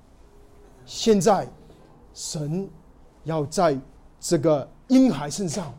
[0.85, 1.47] 现在
[2.13, 2.69] 神
[3.23, 3.77] 要在
[4.19, 5.73] 这个婴孩身上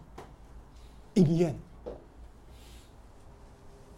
[1.14, 1.58] 应验。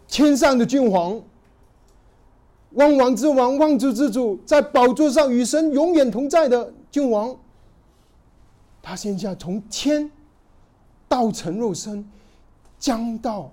[0.07, 1.21] 天上的君王，
[2.71, 7.35] 万王之王，万主之主，在宝座上与神永远同在的君王，
[8.81, 10.09] 他现在从天
[11.09, 12.09] 道成肉身，
[12.79, 13.51] 将到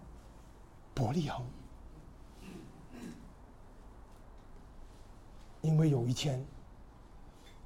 [0.95, 1.45] 伯利恒，
[5.63, 6.45] 因为有一天，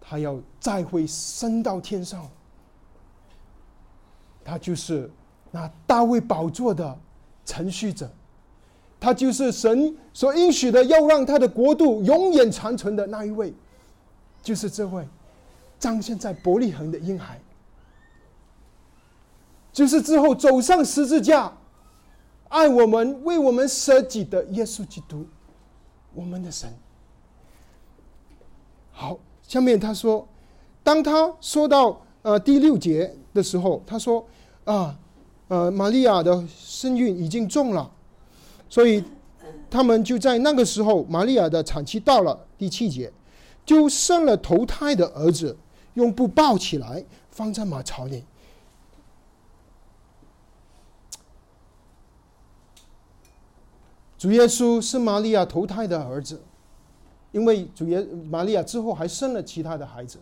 [0.00, 2.26] 他要再会升到天上，
[4.42, 5.10] 他就是
[5.50, 6.98] 那大卫宝座的
[7.44, 8.10] 承续者。
[9.02, 13.52] 他就是神所应许的，要让他的国度永远长存的那一位，
[14.40, 15.04] 就是这位
[15.76, 17.40] 彰显在伯利恒的婴孩，
[19.72, 21.52] 就是之后走上十字架，
[22.48, 25.26] 爱我们、为我们舍己的耶稣基督，
[26.14, 26.72] 我们的神。
[28.92, 30.28] 好，下面他说，
[30.84, 34.24] 当他说到呃第六节的时候，他说
[34.64, 34.96] 啊，
[35.48, 37.90] 呃，玛利亚的身孕已经重了，
[38.72, 39.04] 所以
[39.70, 43.12] 他们就在那个时候，玛利亚的产期到了第七节，
[43.66, 45.54] 就生了头胎的儿子，
[45.92, 48.24] 用布包起来，放在马槽里。
[54.16, 56.40] 主耶稣是玛利亚投胎的儿子，
[57.30, 60.18] 因为主耶玛利亚之后还生了其他的孩子。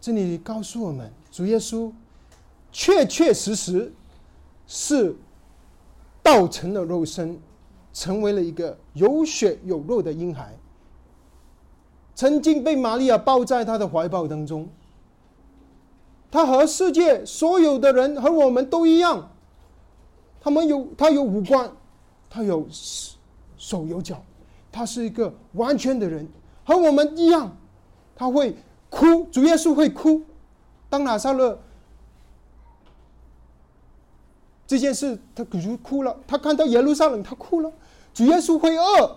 [0.00, 1.92] 这里告诉我们，主耶稣
[2.72, 3.92] 确确实实
[4.66, 5.14] 是
[6.24, 7.38] 道成了肉身，
[7.92, 10.58] 成为了一个有血有肉的婴孩，
[12.14, 14.66] 曾经被玛利亚抱在他的怀抱当中。
[16.30, 19.30] 他和世界所有的人和我们都一样。
[20.40, 21.70] 他们有，他有五官，
[22.28, 22.66] 他有
[23.56, 24.20] 手有脚，
[24.72, 26.26] 他是一个完全的人，
[26.64, 27.54] 和我们一样。
[28.16, 28.56] 他会
[28.88, 30.22] 哭，主耶稣会哭。
[30.88, 31.58] 当拿撒勒
[34.66, 36.16] 这件事，他可就哭了。
[36.26, 37.72] 他看到耶路撒冷，他哭了。
[38.12, 39.16] 主耶稣会饿，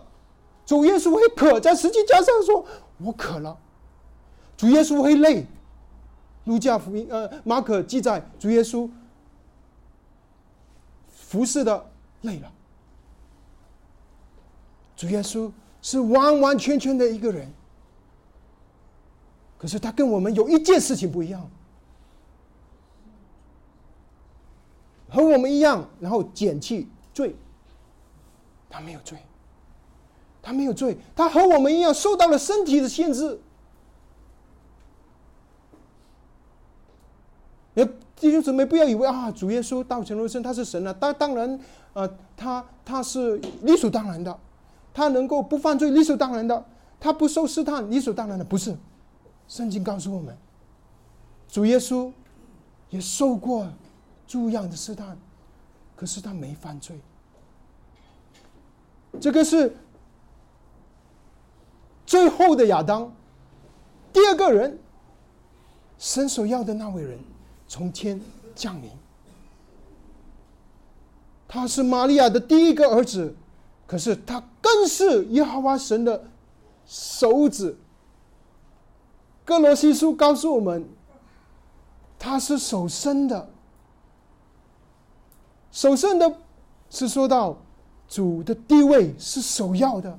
[0.66, 2.66] 主耶稣会渴，在十字架上说
[3.04, 3.58] ：“我渴了。”
[4.58, 5.46] 主耶稣会累。
[6.46, 8.90] 路加福音，呃，马可记载主耶稣。
[11.10, 11.86] 服侍的
[12.22, 12.50] 累了，
[14.96, 17.52] 主耶稣是完完全全的一个人，
[19.58, 21.52] 可是他跟我们有一件事情不一样，
[25.10, 27.36] 和我们一样，然后减去罪，
[28.70, 29.18] 他没有罪，
[30.42, 33.40] 他没有罪，他和我们一样受到了身体的限制，
[37.76, 37.88] 也。
[38.20, 40.92] 弟兄姊妹，不要以为啊，主耶稣道成肉身，他是神啊。
[40.92, 41.60] 当当然，
[41.94, 44.36] 呃，他他是理所当然的，
[44.92, 46.66] 他能够不犯罪，理所当然的，
[47.00, 48.76] 他不受试探，理所当然的，不是。
[49.48, 50.36] 圣经告诉我们，
[51.48, 52.12] 主耶稣
[52.90, 53.68] 也受过
[54.28, 55.18] 猪一样的试探，
[55.96, 57.00] 可是他没犯罪。
[59.22, 59.76] 这个是
[62.06, 63.12] 最后的亚当，
[64.12, 64.78] 第二个人，
[65.98, 67.18] 神所要的那位人。
[67.70, 68.22] 从天
[68.56, 68.90] 降临，
[71.48, 73.36] 他是玛利亚的第一个儿子，
[73.86, 76.24] 可是他更是耶和华神的
[76.86, 77.78] 首子。
[79.44, 80.88] 哥罗西书告诉我们，
[82.18, 83.50] 他是首生的。
[85.78, 86.34] 首生的
[86.90, 87.56] 是说到
[88.08, 90.18] 主的地位是首要的，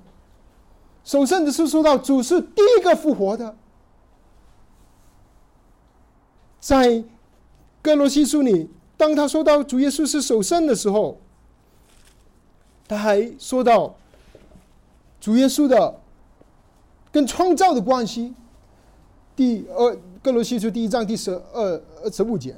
[1.03, 3.57] 首生的是说到主是第一个复活的，
[6.61, 7.03] 在。
[7.81, 11.19] 哥罗西书里，当他说到主耶稣是首圣的时候，
[12.87, 13.95] 他还说到
[15.21, 15.99] 主耶稣的
[17.11, 18.35] 跟创造的关系。
[19.35, 22.55] 第二，哥罗西书第一章第十二十五节，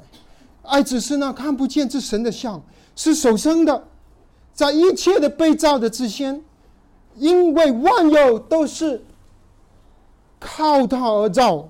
[0.63, 2.61] 爱只是那看不见之神的像，
[3.03, 3.87] 是首生的，
[4.53, 6.43] 在一切的被造的之先，
[7.15, 9.03] 因为万有都是
[10.39, 11.67] 靠他而造。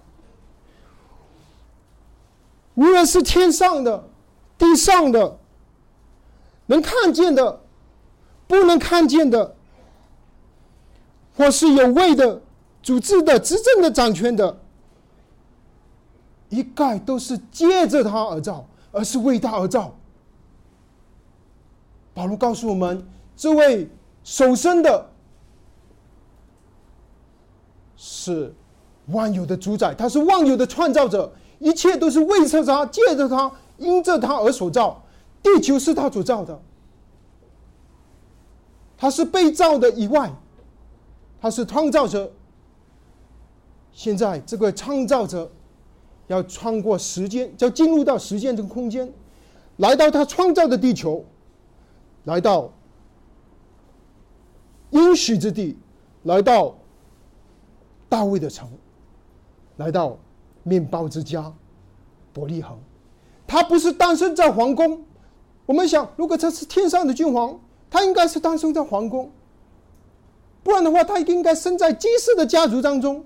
[2.74, 4.04] 无论是天上的、
[4.58, 5.38] 地上的、
[6.66, 7.62] 能看见的、
[8.46, 9.56] 不能看见的，
[11.38, 12.42] 或是有位的、
[12.84, 14.60] 组织的、执政的、掌权的，
[16.50, 19.96] 一概都是借着他而造，而是为他而造。
[22.14, 23.90] 保罗告诉我们，这位
[24.24, 25.10] 首生的，
[27.96, 28.54] 是
[29.08, 31.32] 万有的主宰，他是万有的创造者。
[31.60, 35.04] 一切都是为着他，借着他，因着他而所造。
[35.44, 36.60] 地球是他所造的，
[38.98, 40.32] 他是被造的以外，
[41.40, 42.32] 他是创造者。
[43.92, 45.52] 现在这个创造者
[46.28, 49.14] 要穿过时间，要进入到时间这个空间，
[49.78, 51.24] 来到他创造的地球，
[52.24, 52.72] 来到
[54.92, 55.78] 应许之地，
[56.24, 56.76] 来到
[58.10, 58.70] 大卫的城，
[59.78, 60.18] 来到。
[60.64, 61.52] 面包之家，
[62.32, 62.78] 伯利恒，
[63.48, 65.04] 他不是诞生在皇宫。
[65.66, 67.60] 我们想，如果他是天上的君王，
[67.90, 69.32] 他应该是诞生在皇宫。
[70.62, 73.26] 不然的话，他应该生在祭司的家族当中。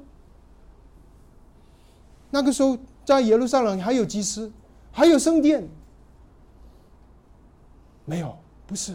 [2.29, 4.49] 那个时候，在耶路撒冷还有祭司，
[4.93, 5.67] 还有圣殿。
[8.05, 8.93] 没有，不是。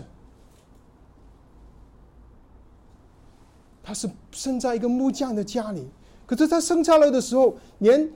[3.83, 5.89] 他是生在一个木匠的家里，
[6.27, 8.11] 可是他生下来的时候，连。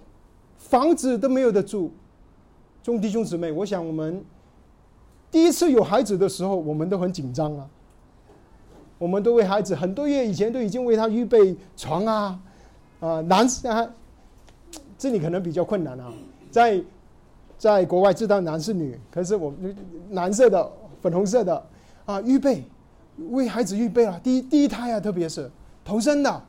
[0.57, 1.91] 房子都没有得住，
[2.83, 4.25] 众弟兄姊妹，我想我们
[5.31, 7.69] 第一次有孩子的时候，我们都很紧张啊。
[8.97, 12.41] 我们都为孩子很多月以前都已经为他预备床啊，
[13.01, 13.87] 啊，男啊，
[14.97, 16.11] 这里可能比较困难啊。
[16.51, 16.83] 在
[17.59, 19.77] 在国外知道男是女，可是我们
[20.13, 20.73] 蓝色的、
[21.05, 21.67] 粉红色的
[22.07, 22.65] 啊，预备
[23.29, 25.51] 为孩子预备了第一第一胎啊，特别是
[25.85, 26.43] 头生的，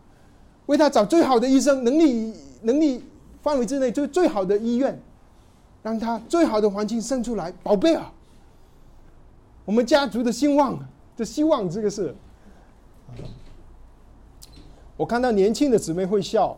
[0.68, 3.04] 为他找最好的医生，能力能力
[3.42, 4.98] 范围之内最最好的医院，
[5.84, 8.14] 让他最好的环境生出来，宝贝啊！
[9.66, 10.80] 我们家族的兴旺
[11.18, 12.16] 的希望，这个是。
[14.96, 16.58] 我看到年轻的姊妹会笑，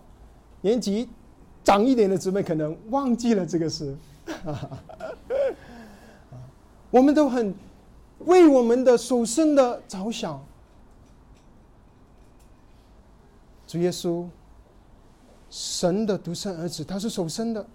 [0.62, 1.10] 年纪
[1.64, 3.98] 长一点的姊妹可能忘记了这个事。
[6.90, 7.54] 我们都很
[8.20, 10.44] 为我们的首生的着想。
[13.66, 14.26] 主耶稣，
[15.50, 17.68] 神的独生儿子，他是首生的，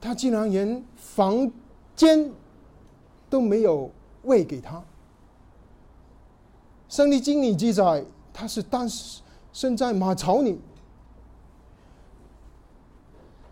[0.00, 1.50] 他竟然连房
[1.94, 2.32] 间
[3.28, 3.90] 都没有
[4.22, 4.82] 喂给他。
[6.88, 8.86] 圣经里记载，他是诞
[9.52, 10.58] 生在马槽里，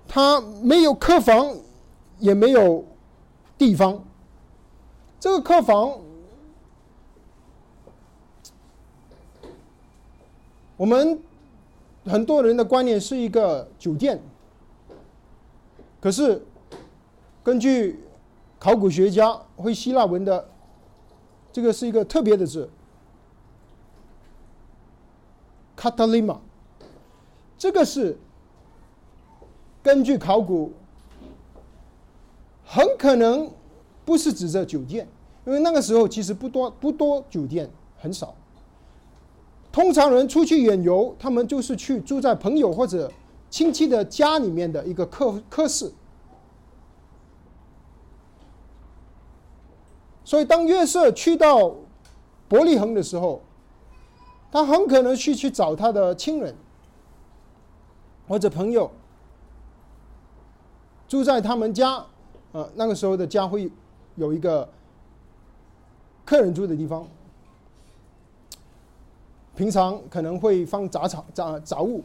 [0.09, 1.55] 他没有客房，
[2.19, 2.85] 也没有
[3.61, 4.03] 地方。
[5.21, 6.01] 这个客房，
[10.79, 11.21] 我们
[12.07, 14.19] 很多人的观念是一个酒店，
[16.01, 16.43] 可是
[17.45, 18.03] 根据
[18.59, 20.49] 考古学家会希腊文的，
[21.53, 22.71] 这个是一个特别的字。
[25.77, 26.41] 卡塔利玛，
[27.59, 28.19] 这个是
[29.83, 30.73] 根据考古，
[32.73, 33.51] 很可能
[34.05, 35.09] 不是指着酒店，
[35.45, 37.69] 因为那个时候其实不多不多酒店，
[37.99, 38.33] 很少。
[39.73, 43.11] 通常人出去远游，他们就是去住在朋友或者
[43.51, 45.93] 亲戚的家里面的一个客客室。
[50.25, 51.75] 所以当约瑟去到
[52.47, 53.43] 伯利恒的时候。
[54.53, 56.53] 他很可能去去找他的亲人
[58.27, 58.91] 或者朋友，
[61.07, 62.05] 住在他们家。
[62.53, 63.71] 呃，那个时候的家会
[64.17, 64.69] 有一个
[66.25, 67.07] 客人住的地方，
[69.55, 72.03] 平常可能会放杂草、杂杂物。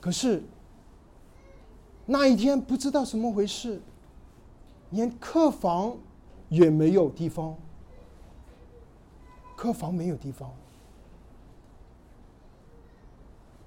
[0.00, 0.42] 可是
[2.06, 3.80] 那一天不知道什么回事，
[4.90, 5.94] 连客房
[6.48, 7.54] 也没有地方，
[9.54, 10.50] 客房没有地方。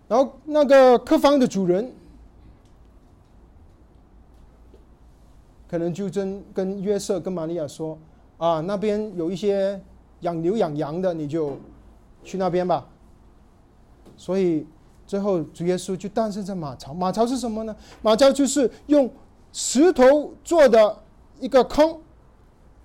[0.08, 1.92] 然后那个客房的主人，
[5.74, 7.98] 可能就跟跟约瑟跟玛利亚说
[8.38, 9.82] ：“啊，那边有一些
[10.20, 11.58] 养牛养羊的，你就
[12.24, 12.88] 去那边吧。”
[14.16, 14.68] 所以
[15.08, 16.94] 最后主耶稣就诞生在马槽。
[16.94, 17.76] 马槽是什么呢？
[18.04, 19.10] 马槽就是用
[19.52, 20.96] 石头做的
[21.40, 21.98] 一个坑，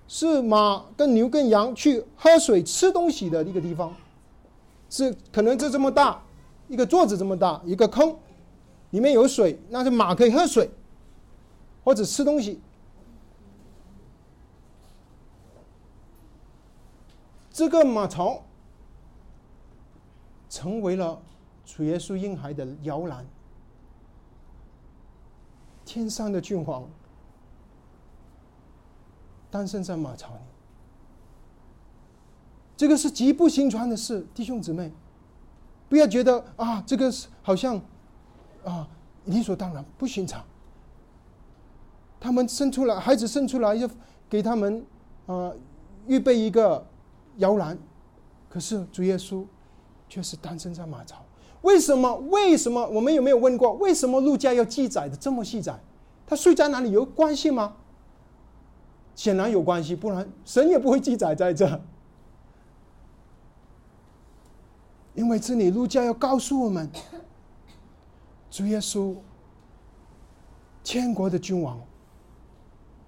[0.07, 3.93] 是马跟牛跟羊去喝水吃东西的一个地方，
[4.89, 6.19] 是可能就这么大。
[6.67, 8.15] 一个桌子这么大，一个坑，
[8.89, 10.71] 里面有水，那是马可以喝水，
[11.83, 12.59] 或者吃东西。
[17.59, 18.41] 这个马槽
[20.49, 21.21] 成为了
[21.65, 23.25] 主耶稣婴孩的摇篮，
[25.83, 26.87] 天上的君王
[29.51, 30.39] 诞生在马槽里，
[32.77, 34.89] 这个是极不寻常的事，弟兄姊妹。
[35.89, 37.75] 不要觉得啊，这个是好像
[38.63, 38.87] 啊
[39.25, 40.41] 理所当然不寻常。
[42.21, 43.89] 他们生出来孩子生出来要
[44.29, 44.85] 给他们
[45.25, 45.51] 啊
[46.07, 46.87] 预备一个
[47.39, 47.77] 摇篮，
[48.47, 49.43] 可是主耶稣
[50.07, 51.25] 却是诞生在马槽。
[51.61, 52.15] 为什么？
[52.29, 52.87] 为什么？
[52.87, 53.73] 我们有没有问过？
[53.73, 55.77] 为什么路加要记载的这么细窄？
[56.25, 57.75] 他睡在哪里有关系吗？
[59.15, 61.81] 显然有关系，不然神也不会记载在这。
[65.15, 66.89] 因为这里路加要告诉我们，
[68.49, 69.17] 主耶稣，
[70.81, 71.81] 天国的君王，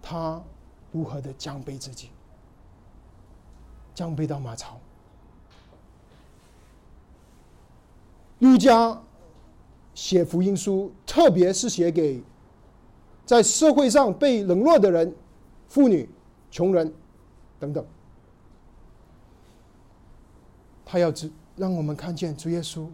[0.01, 0.43] 他
[0.91, 2.09] 如何的降卑自己，
[3.93, 4.79] 降卑到马槽。
[8.39, 8.99] 路加
[9.93, 12.23] 写福音书，特别是写给
[13.25, 15.13] 在社会上被冷落的人、
[15.67, 16.09] 妇女、
[16.49, 16.93] 穷人
[17.59, 17.85] 等等，
[20.85, 21.31] 他要知。
[21.57, 22.87] 让我们看见主耶稣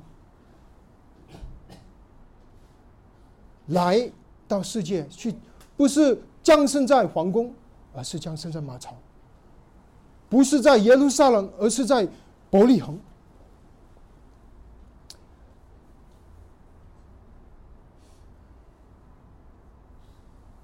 [3.68, 4.12] 来
[4.48, 5.34] 到世界去，
[5.78, 7.54] 不是降生在皇宫，
[7.94, 8.94] 而是降生在马槽；
[10.30, 12.08] 不是在耶路撒冷，而是在
[12.50, 13.00] 伯利恒。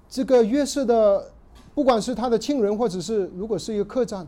[0.08, 1.32] 这个约瑟的，
[1.74, 4.26] 不管是他的亲人，或者是如果是一个客栈，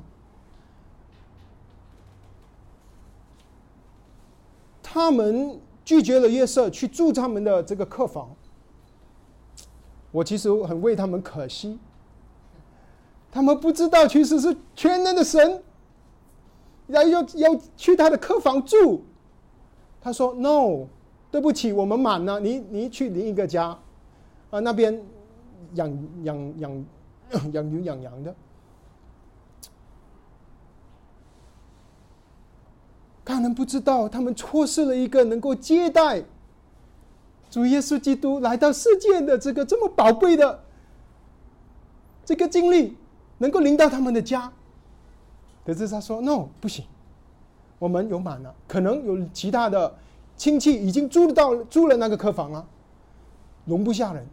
[4.82, 8.34] 他们拒绝了约瑟去住他们的这个客房。
[10.10, 11.78] 我其实很为他们可惜，
[13.36, 15.62] 他们不知道其实是全能的神
[16.86, 19.04] 要要要去他的客房住。
[20.00, 20.86] 他说：“No，
[21.30, 23.78] 对不起，我们满了，你你去另一个家，
[24.48, 25.04] 啊那边。”
[25.74, 26.84] 养养养
[27.52, 28.34] 养牛养羊的，
[33.24, 36.22] 他们不知道他们错失了一个能够接待
[37.50, 40.64] 主耶稣基督来到世界的这个这么宝贵的
[42.24, 42.96] 这个经历，
[43.38, 44.52] 能够临到他们的家。
[45.64, 46.84] 得知他说：“No，不行，
[47.78, 49.94] 我们有满了，可能有其他的
[50.36, 52.66] 亲戚已经租到租了那个客房了，
[53.64, 54.26] 容不下人。”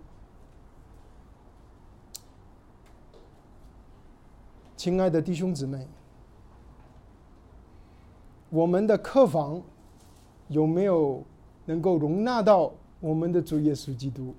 [4.78, 5.88] 亲爱的弟兄姊妹，
[8.50, 9.62] 我们的客房
[10.50, 11.24] 有没有
[11.66, 14.36] 能够容纳到我们的主耶稣基督？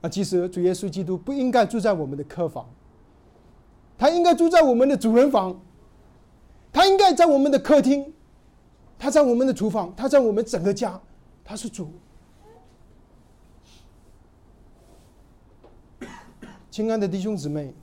[0.00, 2.68] 啊，其实主耶稣基督不应该住在我们的客房，
[3.96, 5.60] 他应该住在我们的主人房，
[6.72, 8.14] 他应该在我们的客厅，
[8.98, 11.00] 他在我们的厨房，他在我们整个家，
[11.44, 11.90] 他是主。
[16.70, 17.74] 亲爱的弟兄姊妹，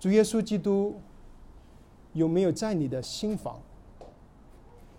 [0.00, 0.98] 主耶稣基督
[2.14, 3.60] 有没有在你的心房？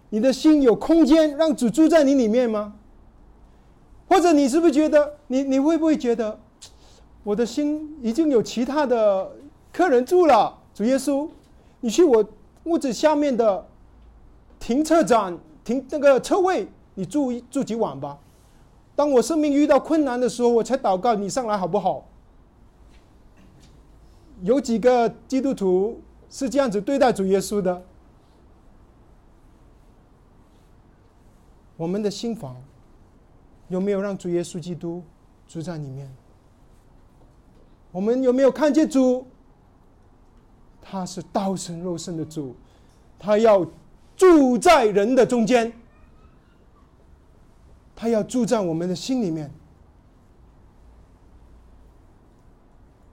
[0.09, 2.75] 你的心有空间让主住在你里面吗？
[4.07, 6.39] 或者你是不是觉得，你你会不会觉得，
[7.23, 9.31] 我的心已经有其他的
[9.71, 10.57] 客人住了？
[10.73, 11.27] 主耶稣，
[11.81, 12.23] 你去我
[12.63, 13.67] 屋子下面的
[14.59, 18.17] 停车场停那个车位，你住住几晚吧。
[18.95, 22.05] 当我生命遇到困难的时候，我才祷告你上来好不好？
[24.43, 25.99] 有几个基督徒
[26.29, 27.83] 是这样子对待主耶稣的？
[31.75, 32.55] 我们的心房
[33.69, 35.03] 有没有让主耶稣基督
[35.47, 36.09] 住在里面？
[37.91, 39.25] 我们有没有看见主？
[40.81, 42.55] 他是道成肉身的主，
[43.19, 43.65] 他要
[44.15, 45.73] 住在人的中间。
[47.95, 49.51] 他要住在我们的心里面，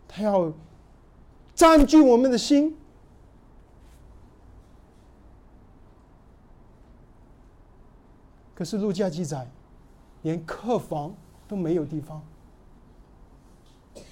[0.07, 0.53] 他要
[1.55, 2.77] 占据我们的心。
[8.55, 9.51] 可是路加记载，
[10.25, 11.15] 连客房
[11.47, 12.21] 都没有地方，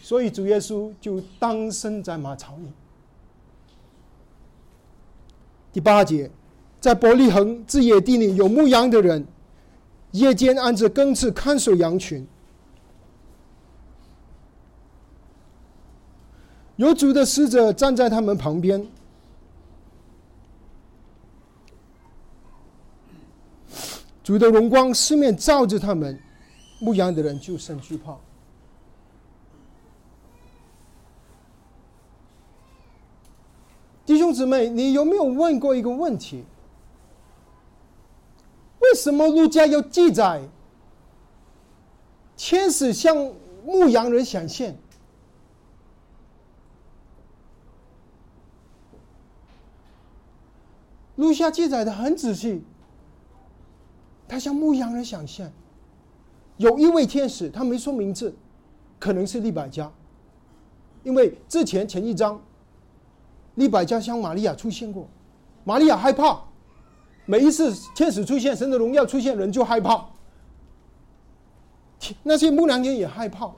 [0.00, 2.70] 所以主耶稣就当身在马槽里。
[5.72, 6.30] 第八节，
[6.80, 9.26] 在伯利恒之野地里有牧羊的人。
[10.10, 12.26] 夜间按着更次看守羊群，
[16.76, 18.86] 有主的使者站在他们旁边，
[24.22, 26.18] 主的荣光四面照着他们，
[26.80, 28.16] 牧羊的人就生惧怕。
[34.04, 36.44] 弟兄姊妹，你有没有问过一个问题？
[38.80, 40.42] 为什么路加要记载
[42.36, 43.16] 天使向
[43.64, 44.76] 牧羊人显现？
[51.14, 52.64] 路加记载的很仔细，
[54.32, 55.52] 他向牧羊人显现，
[56.56, 58.34] 有一位天使，他没说名字，
[58.98, 59.92] 可能是利百加，
[61.02, 62.40] 因为之前前一章，
[63.56, 65.06] 利百加向玛利亚出现过，
[65.64, 66.40] 玛利亚害怕。
[67.26, 70.06] 每一次天使出现，神的荣耀出现，人就害怕。
[72.22, 73.52] 那些牧羊人也害怕。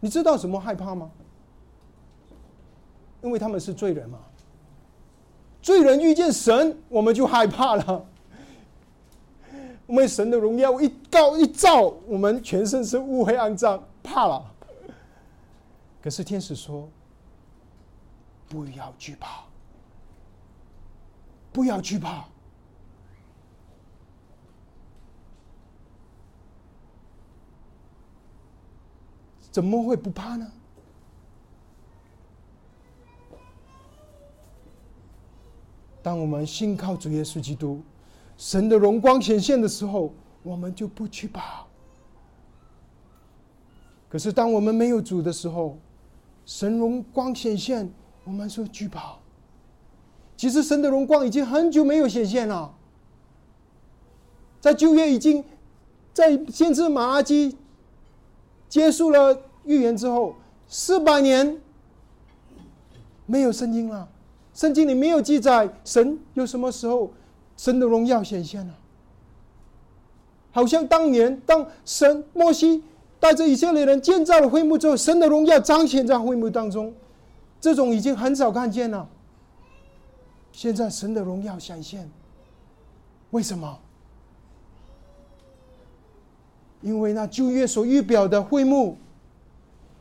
[0.00, 1.10] 你知道什么害怕吗？
[3.20, 4.18] 因为他们是罪人嘛。
[5.60, 8.06] 罪人遇见神，我们就害怕了。
[9.86, 14.52] 为神的荣耀一高一照，我们全身是乌黑肮脏，怕了。
[16.02, 16.88] 可是天使说
[18.48, 19.44] ：“不要惧怕，
[21.52, 22.24] 不要惧怕。”
[29.50, 30.52] 怎么会不怕呢？
[36.02, 37.82] 当我们信靠主耶稣基督，
[38.36, 40.12] 神的荣光显现的时候，
[40.42, 41.64] 我们就不惧怕。
[44.08, 45.78] 可是当我们没有主的时候，
[46.44, 47.90] 神荣光显现，
[48.24, 49.16] 我们说惧怕。
[50.36, 52.74] 其实神的荣光已经很久没有显现了，
[54.60, 55.42] 在旧约已经
[56.12, 57.56] 在先知马拉基
[58.68, 60.36] 结束了预言之后，
[60.68, 61.58] 四百年
[63.24, 64.08] 没有声音了，
[64.52, 67.10] 圣经里没有记载神有什么时候
[67.56, 68.74] 神的荣耀显现了。
[70.52, 72.82] 好像当年当神摩西
[73.20, 76.94] 带着以色列人建造了会幕之后，神的荣耀彰显在会幕当中，
[77.60, 79.08] 这种已经很少看见了。
[80.52, 82.10] 现在神的荣耀显现，
[83.30, 83.78] 为什么？
[86.80, 88.96] 因为那旧约所预表的会幕，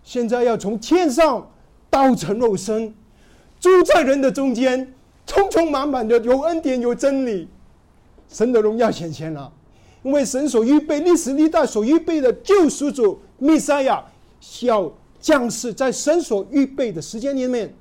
[0.04, 1.50] 现在要从天上
[1.90, 2.94] 道成肉身，
[3.60, 4.94] 住在人的中间，
[5.26, 7.48] 充充满满的有恩典有真理，
[8.30, 9.52] 神的荣耀显现了。
[10.04, 14.06] 因为神所预备历史历代所预备的救赎主弥赛亚，
[14.62, 17.74] 要降世在神所预备的时间里面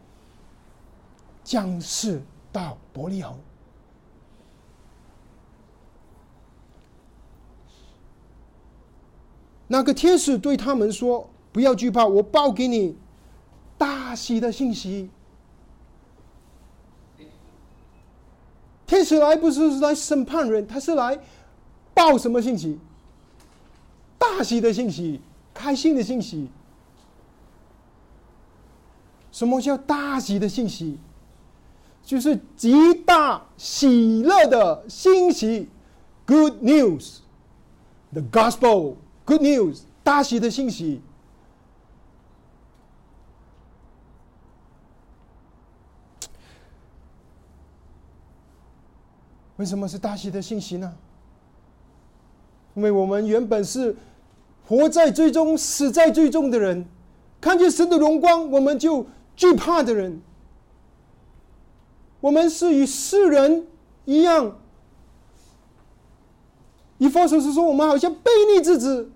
[1.44, 3.34] 降世到伯利恒。
[9.66, 12.96] 那个天使对他们说：“不要惧怕，我报给你
[13.76, 15.10] 大喜的信息。
[18.94, 21.18] 天使来不是来审判人，他是来。”
[21.92, 22.78] 报什么信息？
[24.16, 25.20] 大喜的信息，
[25.52, 26.48] 开心的信息。
[29.32, 30.96] 什么叫大喜的信息？
[32.04, 35.68] 就是极大喜乐的信息
[36.24, 41.00] ，Good news，the gospel，Good news，大喜的信息。
[49.56, 50.96] 为什么是大喜的信息呢？
[52.74, 53.96] 因为我们原本是
[54.66, 56.84] 活在最终、死在最终的人，
[57.40, 60.20] 看见神的荣光，我们就惧怕的人。
[62.20, 63.66] 我们是与世人
[64.06, 64.56] 一样，
[66.98, 69.10] 以佛所是说，我们好像悖逆之子。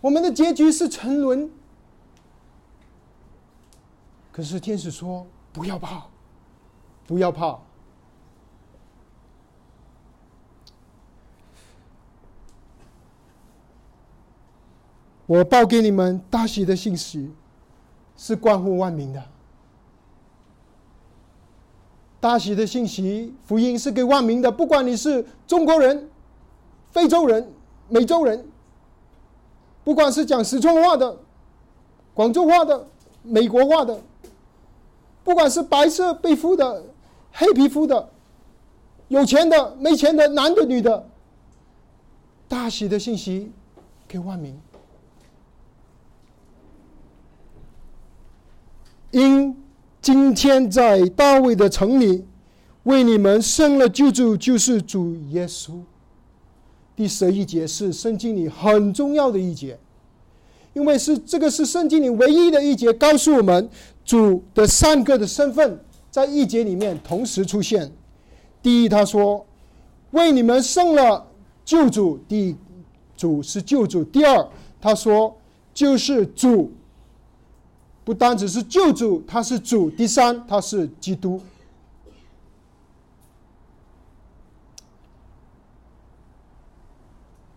[0.00, 1.48] 我们的结局是沉沦。
[4.32, 6.06] 可是天使说：“不要怕，
[7.06, 7.58] 不要怕。”
[15.26, 17.32] 我报给你们大喜的信息，
[18.16, 19.22] 是关乎万民的。
[22.20, 26.10] 大喜的信息，福音是给万民的，不管你是中国人、
[26.90, 27.50] 非洲人、
[27.88, 28.46] 美洲人，
[29.82, 31.18] 不管是讲四川话的、
[32.12, 32.86] 广州话的、
[33.22, 34.02] 美国话的，
[35.24, 36.84] 不管是白色皮肤的、
[37.32, 38.10] 黑皮肤的、
[39.08, 41.08] 有钱的、没钱的、男的、女的，
[42.48, 43.52] 大喜的信息
[44.08, 44.58] 给万民。
[49.12, 49.56] 因
[50.00, 52.26] 今天在大卫的城里
[52.84, 55.80] 为你们生了救主，就是主耶稣。
[56.96, 59.78] 第十一节是圣经里很重要的一节，
[60.72, 63.68] 因为是这个是圣经里唯一的一节，告诉我们
[64.04, 65.78] 主的三个的身份
[66.10, 67.90] 在一节里面同时出现。
[68.60, 69.46] 第一，他说
[70.12, 71.26] 为你们胜了
[71.64, 72.56] 救主，第一
[73.16, 74.48] 主是救主；第二，
[74.80, 75.36] 他说
[75.72, 76.72] 就是主。
[78.04, 81.40] 不单只是救主，他是主；第三，他是基督。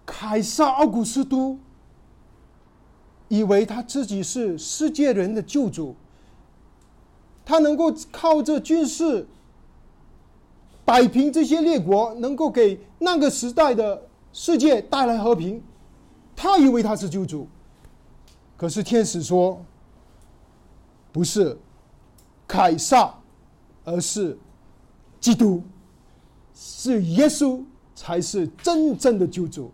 [0.06, 1.58] 凯撒奥古斯都
[3.28, 5.96] 以为他自己是世界人的救主，
[7.46, 9.26] 他能够靠着军事
[10.84, 14.02] 摆平这些列国，能够给那个时代的
[14.34, 15.64] 世界带来和平。
[16.36, 17.48] 他以为他是救主，
[18.58, 19.64] 可是天使说。
[21.12, 21.58] 不是
[22.46, 23.16] 凯撒，
[23.86, 24.38] 而是
[25.22, 25.64] 基督，
[26.54, 27.64] 是耶稣
[27.96, 29.72] 才是真正的救主，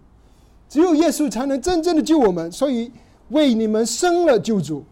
[0.70, 2.52] 只有耶稣才能真正的救我们。
[2.52, 2.92] 所以
[3.30, 4.84] 为你们生了救主，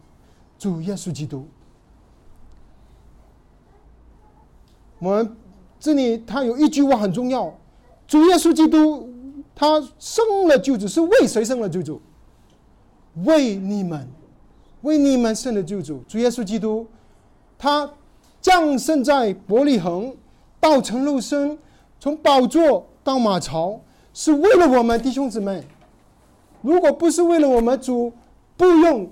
[0.58, 1.46] 主耶稣基督。
[5.00, 5.36] 我们
[5.80, 7.52] 这里他有一句话很重要：
[8.06, 9.12] 主耶稣基督
[9.54, 12.00] 他生了救主，是为谁生了救主？
[13.24, 14.08] 为你们。
[14.82, 16.86] 为你们生的救主，主耶稣基督，
[17.58, 17.90] 他
[18.40, 20.16] 降生在伯利恒，
[20.58, 21.58] 道成肉身，
[21.98, 23.78] 从宝座到马槽，
[24.14, 25.62] 是为了我们弟兄姊妹。
[26.62, 28.10] 如果不是为了我们，主
[28.56, 29.10] 不用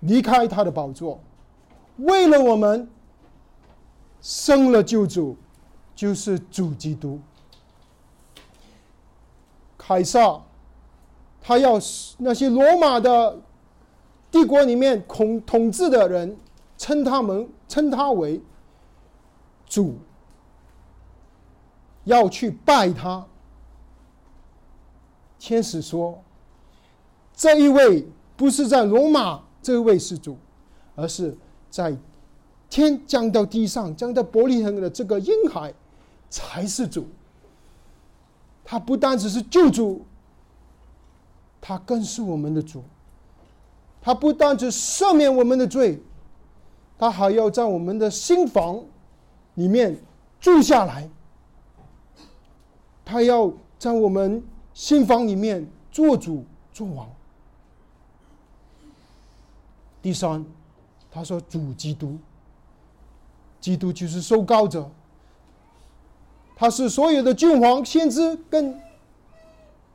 [0.00, 1.20] 离开他的宝座，
[1.98, 2.88] 为了我们
[4.22, 5.36] 生了救主，
[5.94, 7.20] 就是主基督。
[9.76, 10.40] 凯撒，
[11.42, 11.72] 他要
[12.16, 13.38] 那些罗马的。
[14.30, 16.34] 帝国里面统统治的人
[16.78, 18.40] 称他们称他为
[19.66, 19.98] 主，
[22.04, 23.26] 要去拜他。
[25.38, 26.18] 天使说
[27.36, 28.08] ：“这一位
[28.38, 30.38] 不是在罗马，这一位是主，
[30.96, 31.36] 而是
[31.68, 31.94] 在
[32.80, 35.72] 天降到地上，降到伯利恒的这个婴孩
[36.30, 37.06] 才是主。
[38.64, 40.04] 他不单只是救主，
[41.60, 42.82] 他更是我们的主。
[44.00, 46.00] 他不单只赦免我们的罪，
[46.98, 48.82] 他还要在我们的心房
[49.54, 49.96] 里面
[50.40, 51.08] 住下来。
[53.04, 54.42] 他要在我们。”
[54.74, 57.06] 新房里面做主做王。
[60.00, 60.42] 第三，
[61.10, 62.16] 他说主基督，
[63.62, 64.90] 基督就是受膏者，
[66.54, 68.78] 他是所有的君王、先知跟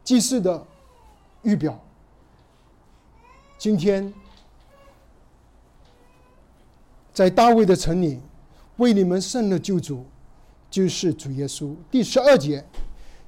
[0.03, 0.65] 祭祀的
[1.43, 1.79] 预表。
[3.59, 4.11] 今天
[7.13, 8.19] 在大卫的城里
[8.77, 10.03] 为你们胜了救主，
[10.71, 11.75] 就是主耶稣。
[11.91, 12.65] 第十二节。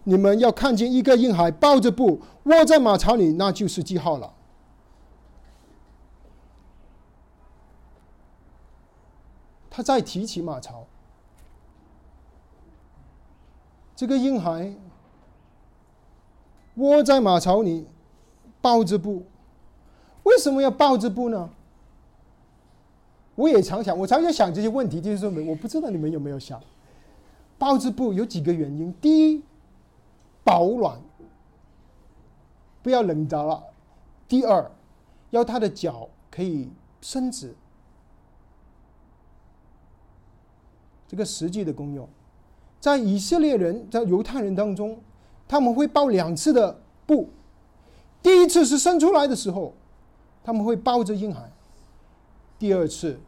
[0.05, 4.33] 你们要看见一个婴孩抱着布卧在马槽里，那就是记号了。
[9.79, 10.85] 他再提起马槽，
[13.95, 14.73] 这个婴孩
[16.75, 17.87] 窝在马槽里，
[18.59, 19.23] 抱着布，
[20.23, 21.49] 为什么要抱着布呢？
[23.35, 26.61] 我也常想，我常常想这些问题，就是说，我不知道你们有没有想，
[27.57, 28.93] 抱着布有几个原因。
[29.01, 29.41] 第一。
[30.41, 30.99] 保暖，
[32.81, 33.63] 不要冷着了。
[34.27, 34.71] 第二，
[35.29, 36.71] 要他的脚可以
[37.01, 37.53] 伸直，
[41.09, 42.07] 这个实际的功用，
[42.79, 44.97] 在以色列人在犹太人当中，
[45.47, 47.27] 他们会包两次的布。
[48.21, 49.73] 第一次是生出来的时候，
[50.43, 51.49] 他们会抱着婴孩；
[52.59, 53.19] 第二次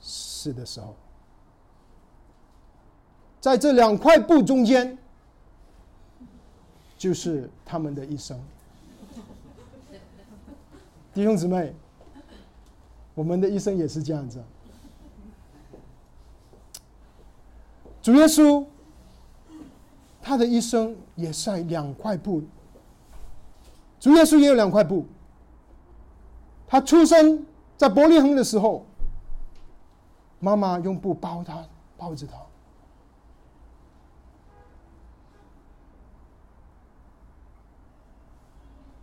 [0.00, 0.94] 死的时候。
[3.40, 4.96] 在这两块布中间，
[6.96, 8.40] 就是他们的一生。
[11.12, 11.74] 弟兄姊妹，
[13.14, 14.42] 我们的一生也是这样子。
[18.06, 18.64] 主耶稣，
[20.22, 22.40] 他的一生也在两块布。
[23.98, 25.04] 主耶稣也有两块布。
[26.68, 27.44] 他出生
[27.76, 28.86] 在伯利恒的时候，
[30.38, 32.34] 妈妈用布包他，包着他。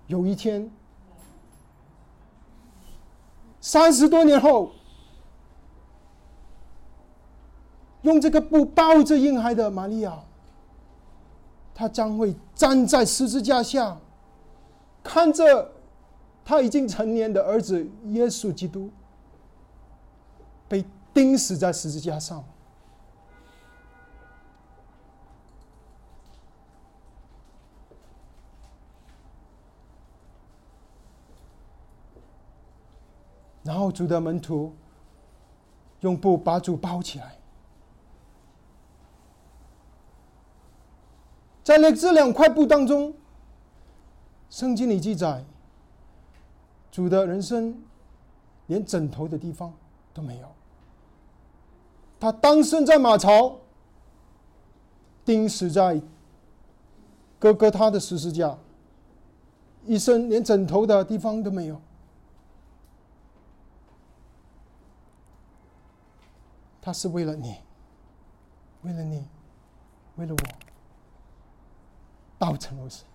[0.08, 0.72] 有一天，
[3.60, 4.72] 三十多年后，
[8.04, 10.24] 用这个布包着婴孩的玛利亚，
[11.74, 13.98] 他将会站在十字架下，
[15.02, 15.72] 看着
[16.46, 18.90] 他已经成年的儿子耶稣基督
[20.68, 22.44] 被钉死在十字架上。
[33.64, 34.76] 然后主的门徒
[36.02, 37.38] 用布把主包起来，
[41.64, 43.14] 在那这两块布当中，
[44.50, 45.44] 圣经里记载，
[46.92, 47.82] 主的人生
[48.68, 49.74] 连枕头的地方
[50.14, 50.48] 都没有，
[52.20, 53.60] 他当身在马槽，
[55.24, 56.02] 钉死在
[57.40, 58.58] 哥哥他的十字架，
[59.86, 61.82] 一生连枕头的地方都没有。
[66.82, 67.56] 他是为了你，
[68.82, 69.26] 为了你，
[70.18, 70.73] 为了我，
[72.38, 73.06] 道成肉身。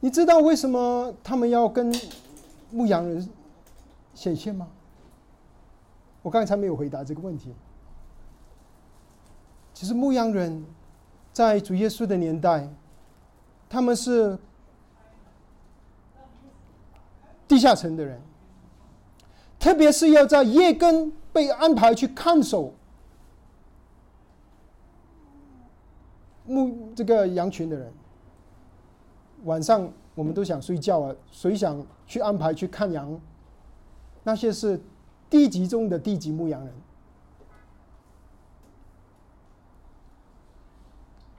[0.00, 1.92] 你知道为什么他们要跟
[2.70, 3.28] 牧羊人
[4.14, 4.68] 显现吗？
[6.22, 7.54] 我刚才没有回答这个问题。
[9.74, 10.64] 其实牧羊人。
[11.32, 12.68] 在主耶稣的年代，
[13.68, 14.36] 他们是
[17.50, 18.22] 地下城的人，
[19.58, 22.72] 特别是要在夜更被安排去看守
[26.46, 27.92] 牧这个羊群的人。
[29.42, 33.20] 晚上我们都想睡觉啊，谁想去安排去看羊？
[34.22, 34.80] 那些是
[35.28, 36.72] 地级中的地级牧羊人。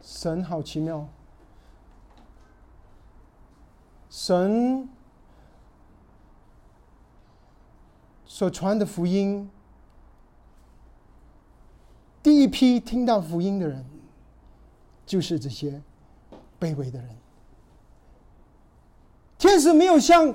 [0.01, 1.07] 神好奇妙，
[4.09, 4.89] 神
[8.41, 9.47] 所传的福音，
[12.23, 13.85] 第一批听到福音的人，
[15.05, 15.79] 就是这些
[16.59, 17.09] 卑微的人，
[19.37, 20.33] 天使没有像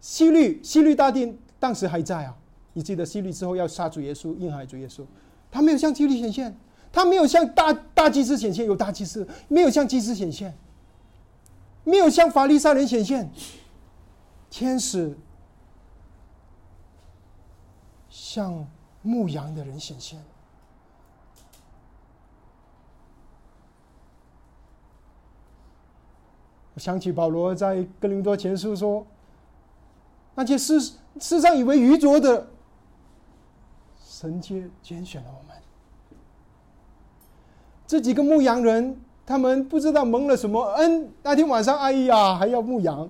[0.00, 2.36] 希律，希律大帝当时还在啊。
[2.74, 5.02] 你记得希律之后要杀主耶稣，硬害主耶稣，
[5.50, 6.56] 他没有向希律显现，
[6.92, 10.56] 他没有向大大祭司显现，有大祭司没有向祭司显现，
[11.82, 13.28] 没有向法利赛人显现，
[14.48, 15.18] 天使
[18.10, 18.66] 向
[19.00, 20.22] 牧羊的人显现。
[26.74, 29.06] 我想起保罗在哥林多前书说
[30.34, 32.46] ：“那些世世上以为愚拙的。”
[33.98, 35.56] 神接拣选了我们，
[37.86, 41.10] 这几个牧羊人，他们不知道蒙了什么恩。
[41.22, 43.08] 那天晚上，哎呀，还要牧羊，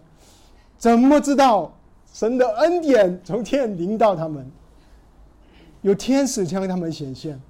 [0.78, 1.72] 怎么知道
[2.12, 4.48] 神的恩典从天临到他们？
[5.82, 7.40] 有天使向他们显现，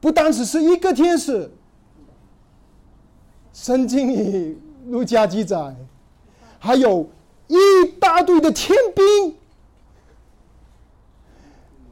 [0.00, 1.50] 不单只是一个天使。
[3.52, 5.74] 圣经里路加记载，
[6.60, 7.10] 还有
[7.48, 7.56] 一
[7.98, 9.36] 大堆的天兵。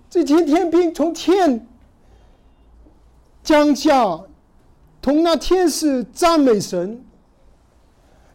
[0.09, 1.67] 这些天兵从天
[3.43, 4.21] 降下，
[5.03, 7.05] 同那天使赞美神。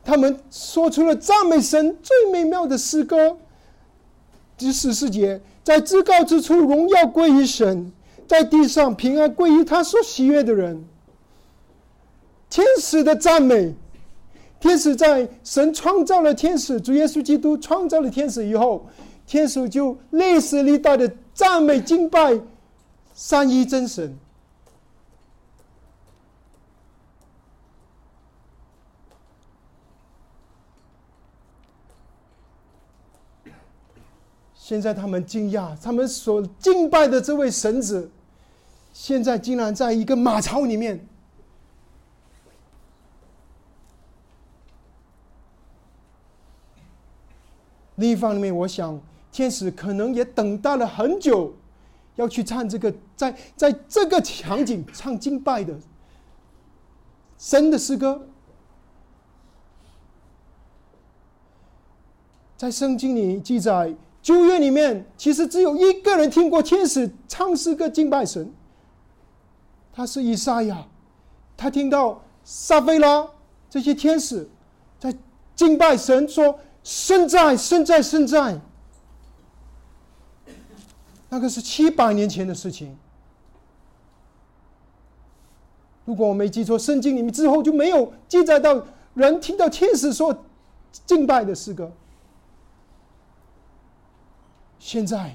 [0.04, 3.38] 他们说出了赞美神最美妙的诗歌。
[4.62, 7.92] 第十四节，在至高之处荣耀归于神，
[8.28, 10.86] 在地上平安归于他所喜悦的人。
[12.48, 13.74] 天使的赞美，
[14.60, 18.86] 天使在神创造了天使，主耶稣基督创造了天使以后，
[19.26, 21.12] 天使就历史历代的。
[21.34, 22.40] 赞美敬拜
[23.16, 24.16] 三一真神。
[34.72, 38.10] 现在他们惊讶，他们所敬拜的这位神子，
[38.94, 41.06] 现在竟然在一个马槽里面。
[47.96, 48.98] 另一方面，我想。
[49.30, 51.54] 天使可能也等待了很久，
[52.16, 55.78] 要去唱这个，在在这个场景唱敬拜的
[57.38, 58.26] 神的诗歌。
[62.56, 68.54] 在圣经里记载，旧约里面其实只有一个人听过天使唱诗歌敬拜神，
[69.92, 70.86] 他是以赛亚，
[71.58, 73.28] 他听到撒菲拉
[73.70, 74.48] 这些天使
[75.00, 75.14] 在
[75.56, 78.60] 敬拜神，说：“圣在，圣在，圣在。”
[81.30, 82.98] 那个是七百年前的事情。
[86.06, 90.46] 如果我没记错，圣经里面之后就没有记载到人听到天使说
[91.06, 91.92] 敬拜的诗歌。
[94.84, 95.32] 现在，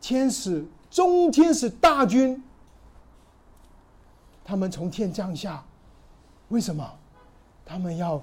[0.00, 2.40] 天使中天使大军，
[4.44, 5.64] 他们从天降下，
[6.48, 6.88] 为什么？
[7.66, 8.22] 他们要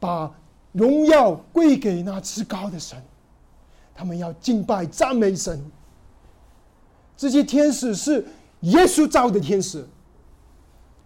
[0.00, 0.32] 把
[0.72, 2.98] 荣耀归给那至高的神，
[3.94, 5.62] 他们要敬拜赞美神。
[7.14, 8.26] 这些天使是
[8.60, 9.86] 耶稣造的天使，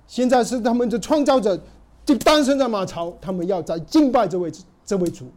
[0.06, 1.60] 现在是他们的创造者，
[2.04, 4.52] 就诞生在马槽，他们要在敬拜这位
[4.86, 5.28] 这位主。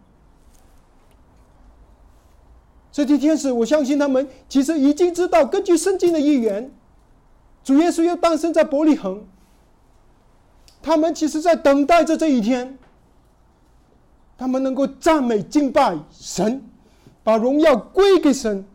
[2.92, 6.72] 这些天使，我相信他们其实已经知道，根据圣经的预言，
[7.64, 9.26] 主耶稣要诞生在伯利恒。
[10.82, 12.78] 他们其实在等待着这一天，
[14.38, 16.64] 他们能够赞美敬拜神，
[17.24, 18.66] 把荣耀归给神。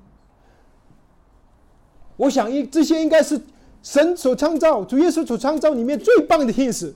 [2.17, 3.39] 我想，应这些应该是
[3.83, 6.95] 神所创造、主耶稣所创造里面最棒的天使。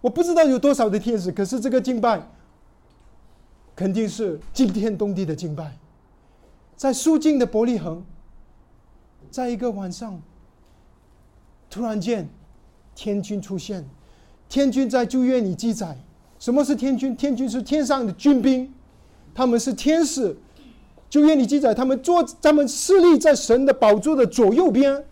[0.00, 2.26] 我不知道有多少的天使，可是这个敬拜
[3.76, 5.76] 肯定是惊天动地的敬拜。
[6.80, 8.02] 在肃静的伯利恒，
[9.30, 10.18] 在一个晚上，
[11.68, 12.26] 突然间
[12.94, 13.86] 天军出现。
[14.48, 15.94] 天军在旧约里记载，
[16.38, 17.14] 什么是天军？
[17.14, 18.72] 天军是天上的军兵，
[19.34, 20.34] 他们是天使。
[21.10, 25.04] 旧约里记载，他们坐，他们侍立在神的宝座的左右边。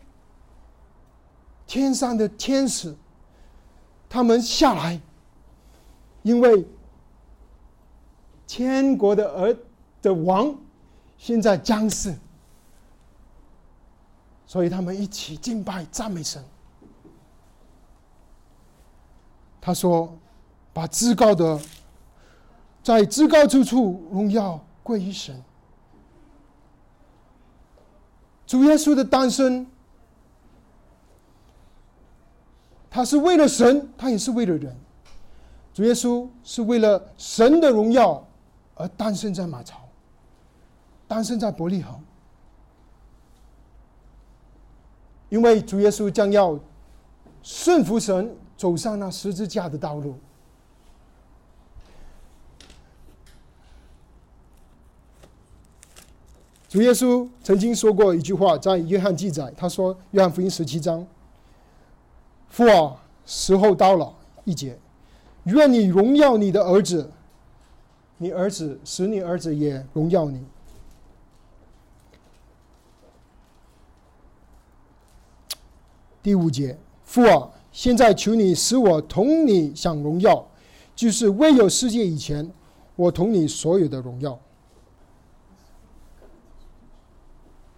[1.67, 2.97] 天上的天使，
[4.09, 4.99] 他们下来，
[6.23, 6.67] 因为
[8.47, 9.55] 天国的儿
[10.01, 10.57] 的王
[11.19, 12.17] 现在将死，
[14.47, 16.43] 所以他们一起敬拜赞美神。
[19.61, 20.17] 他说
[20.73, 21.61] ：“把至高的，
[22.83, 25.43] 在至高之处荣耀归于神。”
[28.47, 29.67] 主耶稣的诞生，
[32.89, 34.75] 他是为了神，他也是为了人。
[35.75, 38.27] 主耶稣是为了神的荣耀
[38.75, 39.87] 而诞生在马槽，
[41.09, 41.99] 诞生在伯利恒，
[45.31, 46.61] 因为主耶稣将要
[47.43, 50.15] 顺服神，走上那十字架的道路。
[56.69, 61.07] 主耶稣曾经说过一句话，在约翰记载，他说：“约翰福音十七章，
[62.51, 64.79] 父啊，时候到了，一节，
[65.45, 67.11] 愿你荣耀你的儿子，
[68.19, 70.45] 你儿子使你儿子也荣耀你。”
[76.29, 80.47] 第五节，父啊，现在求你使我同你享荣耀，
[80.95, 82.53] 就是未有世界以前，
[82.97, 84.39] 我同你所有的荣耀。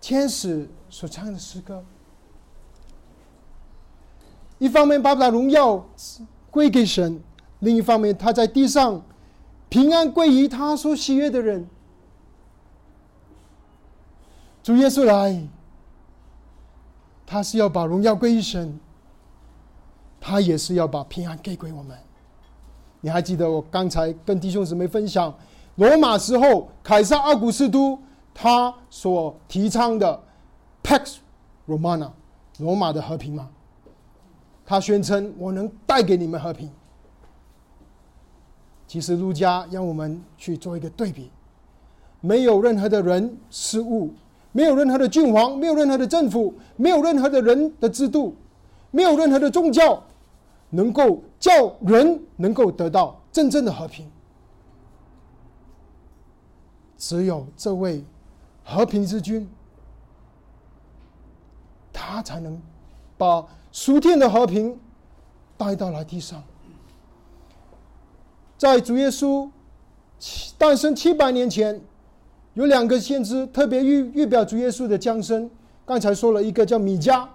[0.00, 1.84] 天使所唱的诗歌，
[4.58, 5.88] 一方面把他荣耀
[6.50, 7.22] 归给神，
[7.60, 9.00] 另一方面他在地上
[9.68, 11.68] 平安归于他所喜悦的人。
[14.60, 15.46] 主耶稣来，
[17.32, 18.76] 他是要把荣耀归于神，
[20.20, 21.96] 他也是要把平安给归我们。
[23.00, 25.32] 你还记得我刚才跟弟兄姊妹分享，
[25.76, 27.96] 罗马时候凯撒奥古斯都。
[28.32, 30.20] 他所提倡的
[30.82, 31.18] “Pax
[31.68, 32.10] Romana”，
[32.58, 33.48] 罗马的和平吗？
[34.64, 36.70] 他宣称我能带给你们和平。
[38.88, 41.30] 其实，儒家让我们去做一个对比：
[42.20, 44.14] 没有任何的人事物，
[44.52, 48.34] 没有任何的君王，没有任何的政府，没有任何的人的制度，
[48.90, 50.02] 没有任何的宗教，
[50.70, 54.10] 能够叫人能够得到真正的和平。
[56.96, 58.04] 只有这位。
[58.62, 59.50] 和平之君，
[61.92, 62.60] 他才能
[63.18, 64.78] 把属天的和平
[65.56, 66.40] 带到了地上。
[68.56, 69.50] 在主耶稣
[70.56, 71.82] 诞生七百年前，
[72.54, 75.50] 有两个先知特别预预表主耶稣的降生。
[75.86, 77.26] 刚才说了一个叫米迦，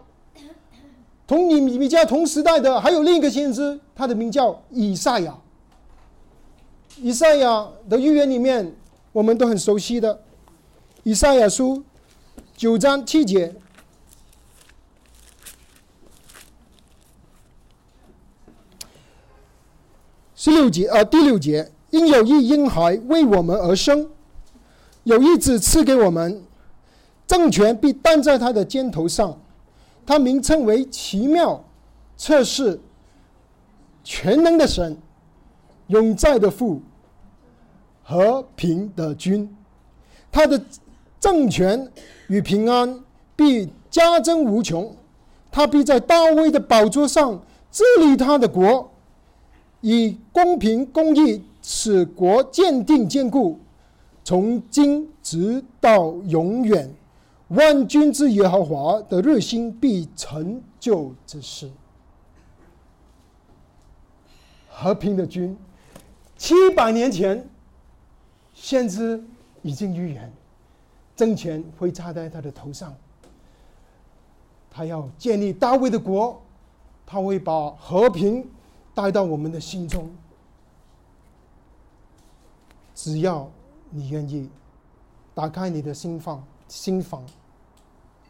[1.27, 5.37] 同你米迦同时代的还有另一个先知，他的名叫以赛亚。
[7.01, 8.73] 以赛亚的预言里面，
[9.11, 10.21] 我们都很熟悉的。
[11.03, 11.83] 以赛亚书
[12.55, 13.53] 九章七节，
[20.33, 24.09] 十六节啊，第六节，因有一婴孩为我们而生，
[25.05, 26.43] 有一子赐给我们，
[27.25, 29.39] 政权必担在他的肩头上，
[30.05, 31.63] 他名称为奇妙、
[32.15, 32.79] 测试、
[34.03, 34.97] 全能的神、
[35.87, 36.81] 永在的父、
[38.03, 39.55] 和平的君，
[40.31, 40.61] 他的。
[41.17, 41.91] 政权
[42.27, 42.99] 与平安
[43.35, 44.95] 必加增无穷，
[45.49, 47.41] 他必在大卫的宝座上
[47.71, 48.91] 治理他的国，
[49.81, 53.59] 以公平公义使国坚定坚固，
[54.25, 56.93] 从今直到永远。
[57.49, 61.69] 万军之耶和华的热心必成就之事。
[64.67, 65.55] 和平的君，
[66.35, 67.47] 七百年前，
[68.55, 69.23] 先知
[69.61, 70.33] 已经预言。
[71.15, 72.93] 政权会插在他的头上，
[74.71, 76.41] 他要建立大卫的国，
[77.05, 78.43] 他会把和平
[78.95, 80.09] 带到我们的心中。
[82.95, 83.49] 只要
[83.95, 84.49] 你愿意
[85.33, 87.23] 打开你的心房，心房，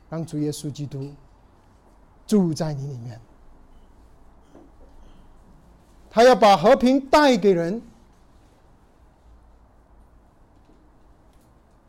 [0.10, 1.12] 让主耶稣基督
[2.28, 3.20] 住在你里面，
[6.10, 7.82] 他要把和平带给人。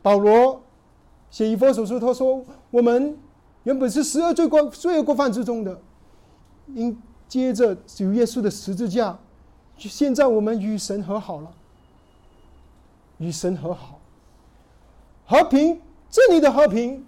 [0.01, 0.61] 保罗。
[1.29, 3.15] 写一封手书，他说：“我们
[3.63, 5.79] 原本是十二罪过罪恶过犯之中的，
[6.67, 6.97] 因
[7.27, 9.19] 接着主耶稣的十字架，
[9.77, 11.53] 现在我们与神和好了。
[13.17, 13.99] 与神和好，
[15.25, 17.05] 和平，这里的和平，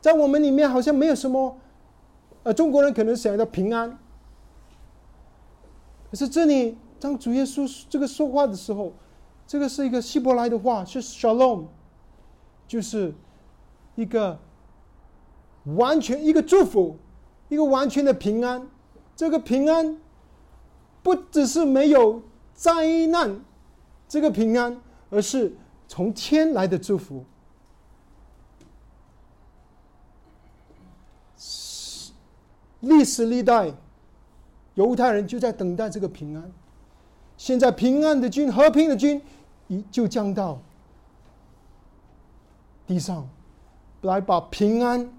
[0.00, 1.58] 在我们里面好像没有什么。
[2.44, 3.98] 呃，中国人可能想到平安，
[6.10, 8.92] 可是这里当主耶稣这个说话的时候，
[9.46, 11.66] 这个是一个希伯来的话，是 shalom。”
[12.66, 13.14] 就是
[13.96, 14.38] 一个
[15.76, 16.96] 完全一个祝福，
[17.50, 18.66] 一个完全的平安。
[19.14, 20.00] 这个平安
[21.02, 22.22] 不只是没有
[22.54, 23.40] 灾难，
[24.08, 24.81] 这个平安，
[25.12, 25.52] 而是
[25.86, 27.22] 从天来的祝福。
[32.80, 33.72] 历史历代，
[34.74, 36.50] 犹太人就在等待这个平安。
[37.36, 39.20] 现在平安的君、和平的君，
[39.68, 40.58] 已就将到。
[42.86, 43.28] 地上，
[44.00, 45.12] 来把平安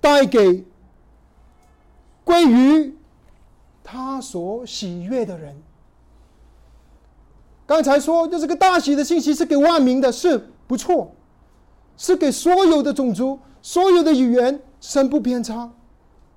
[0.00, 0.64] 带给
[2.22, 2.96] 归于
[3.82, 5.60] 他所喜悦的人。
[7.66, 11.14] 刚才说，这是个大喜的信息，是给万民的，是不错，
[11.96, 15.70] 是给所有的种族、所有的语言，深不偏差。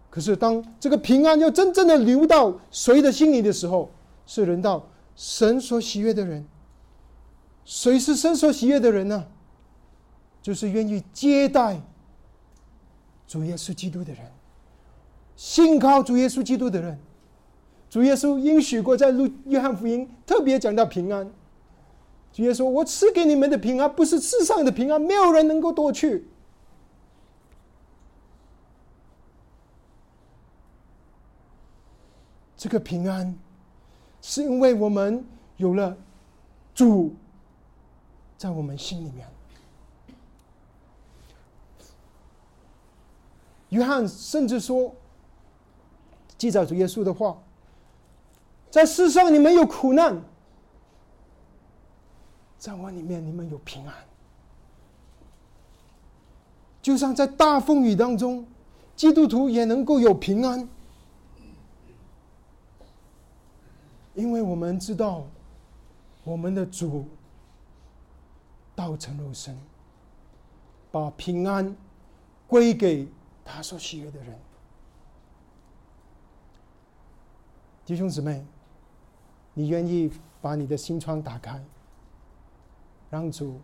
[0.10, 3.92] 可是，当这个平安要真正的流到谁的心里的时候，
[4.26, 6.46] 是轮到神所喜悦的人。
[7.66, 9.26] 谁是神所喜悦的人呢？
[10.42, 11.82] 就是愿意接待
[13.28, 14.22] 主耶稣基督的人，
[15.36, 16.98] 信靠主耶稣基督的人。
[17.90, 21.32] 主耶稣应许过，在路约翰福音特别讲到平安。
[22.34, 26.28] 主耶稣：“我赐给你们的平安，不是世上的平安，没有人能够夺去。
[32.58, 33.34] 这个平安，
[34.22, 35.26] 是因为我们
[35.56, 35.98] 有了
[36.76, 37.16] 主
[38.38, 39.26] 在我们心里面。”
[43.70, 44.94] 约翰甚至说
[46.38, 47.42] ：“记载主耶稣的话。”
[48.78, 50.22] 在世上你们有苦难，
[52.60, 53.96] 在我里面你们有平安。
[56.80, 58.46] 就像在大风雨当中，
[58.96, 60.70] 基督徒也能够有平安，
[64.14, 65.26] 因为我们知道
[66.24, 67.04] 我们的主
[68.76, 69.58] 道成肉身，
[70.92, 71.76] 把平安
[72.46, 73.08] 归给
[73.44, 74.40] 他所喜悦的人。
[77.84, 78.46] 弟兄姊妹。
[79.58, 81.60] 你愿意把你的心窗打开，
[83.10, 83.60] 让主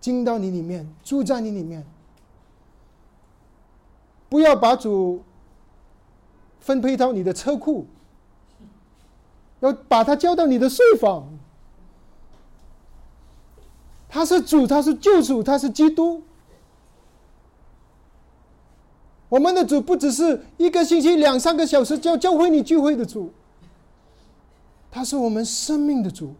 [0.00, 1.84] 进到你里面，住在你里面？
[4.28, 5.24] 不要把主
[6.60, 7.86] 分配到你的车库，
[9.58, 11.28] 要把他交到你的睡房。
[14.08, 16.22] 他是主，他是救主，他是基督。
[19.28, 23.32] 我们的主不只是一个星期两三个小时教教会你聚会的主。
[24.94, 26.32] 他是我们生命的主。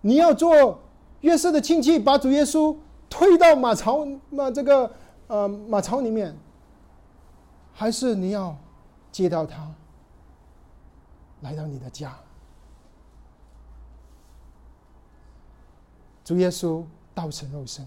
[0.00, 0.80] 你要做
[1.20, 2.76] 约瑟的亲戚，把主耶稣
[3.08, 4.92] 推到马槽马这个
[5.28, 6.36] 呃马槽里面，
[7.72, 8.56] 还是你要
[9.12, 9.72] 接到他
[11.42, 12.18] 来到你的家？
[16.24, 16.84] 主耶稣
[17.14, 17.86] 道成肉身。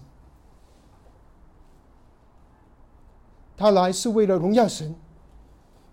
[3.54, 4.92] 他来是为了荣耀神，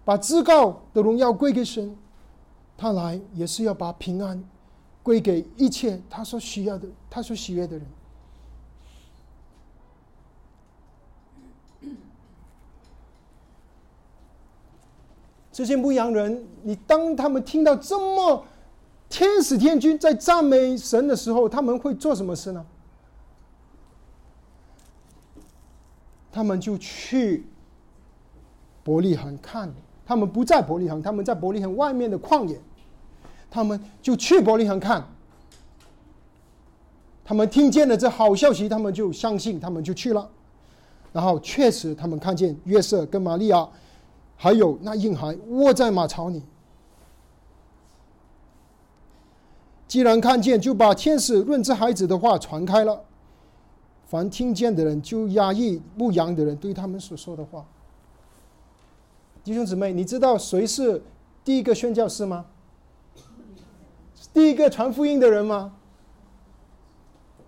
[0.10, 1.88] 把至高的荣耀归给神；
[2.76, 4.44] 他来也是要把平安
[5.04, 7.86] 归给一切他所需要的、他所喜悦的人。
[15.54, 18.44] 这些牧羊人，你当他们听到这么
[19.10, 22.66] 天使天君在赞美神的时候，他们会做什么事呢？
[26.32, 27.46] 他们就去。
[28.82, 29.72] 伯利恒看，
[30.10, 32.60] 他们不在伯利恒，他们在伯利恒外面的旷野，
[33.48, 35.06] 他们就去伯利恒看。
[37.24, 40.28] 他们听见了这好消息，他们就相信，他们就去了。
[41.14, 43.70] 然后确实，他们看见约瑟跟玛利亚，
[44.36, 46.42] 还有那婴孩卧在马槽里。
[49.88, 53.00] 既然看见，就把天使论这孩子的话传开了。
[54.08, 57.64] 凡听见的人，就压抑牧羊的人对他们所说的话。
[59.50, 61.02] 弟兄姊妹，你知道谁是
[61.44, 62.46] 第一个宣教师吗？
[64.32, 65.74] 第一个传福音的人吗？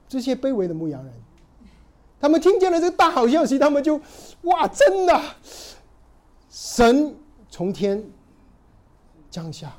[0.10, 1.14] 这些卑微的牧羊人，
[2.20, 4.02] 他们听见了这个大好消息，他们就
[4.42, 5.22] 哇，真的，
[6.50, 7.16] 神
[7.52, 8.04] 从天
[9.30, 9.72] 降下，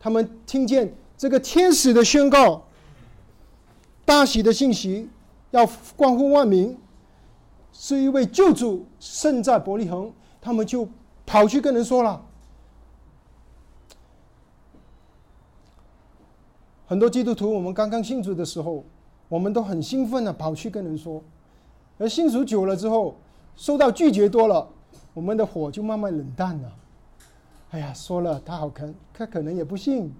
[0.00, 2.64] 他们听见这个天使的宣告，
[4.06, 5.10] 大喜的信息，
[5.50, 6.74] 要关乎万民。
[7.78, 10.88] 是一位救主胜在伯利恒，他们就
[11.26, 12.24] 跑去跟人说了。
[16.86, 18.82] 很多基督徒，我们刚刚信主的时候，
[19.28, 21.22] 我们都很兴奋的跑去跟人说，
[21.98, 23.14] 而信主久了之后，
[23.56, 24.66] 受到拒绝多了，
[25.12, 26.72] 我们的火就慢慢冷淡了。
[27.72, 30.14] 哎呀，说了他好坑，他可能也不信，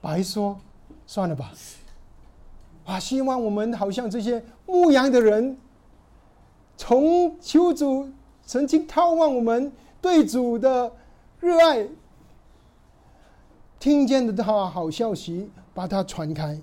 [0.00, 0.56] 白说，
[1.08, 1.52] 算了吧。
[2.84, 5.58] 啊，希望我们好像这些牧羊的人。
[6.78, 8.08] 从求主
[8.46, 10.90] 曾经眺望我们对主的
[11.40, 11.86] 热爱，
[13.80, 16.58] 听见的他好消息，把它传开。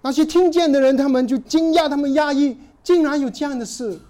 [0.00, 4.00] 那些听见的人，他们就惊讶，他们压抑，竟然有这样的事。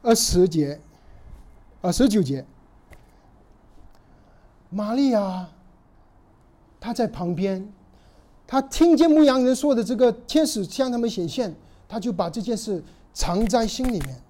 [0.00, 0.80] 二十节，
[1.82, 2.44] 二十九节，
[4.70, 5.50] 玛利亚，
[6.80, 7.70] 她在旁边。
[8.52, 11.54] 他听见牧羊人说的这个天使向他们显现，
[11.88, 12.84] 他就把这件事
[13.14, 14.20] 藏在心里面，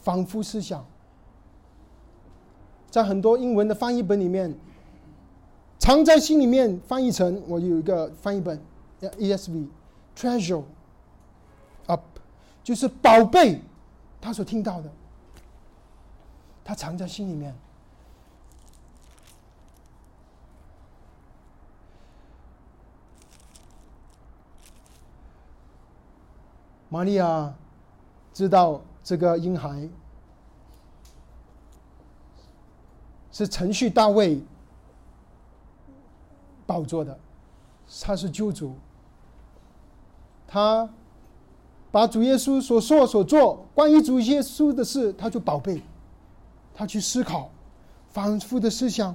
[0.00, 0.82] 仿佛思想。
[2.90, 4.54] 在很多英文的翻译本里面
[5.78, 8.58] ，“藏在心里面”翻译成我有一个翻译本
[9.02, 10.62] ，ESV，“treasure
[11.88, 12.00] up”，
[12.64, 13.60] 就是宝贝
[14.18, 14.90] 他所听到的。
[16.64, 17.54] 他藏在心里面。
[26.96, 27.54] 玛利亚
[28.32, 29.86] 知道这个婴孩
[33.30, 34.40] 是程序大卫
[36.66, 37.18] 宝座的，
[38.00, 38.74] 他是救主。
[40.48, 40.88] 他
[41.90, 45.82] 把主耶稣所说所做关于主耶稣的事，他就宝贝，
[46.74, 47.50] 他去思考，
[48.08, 49.14] 反复的思想。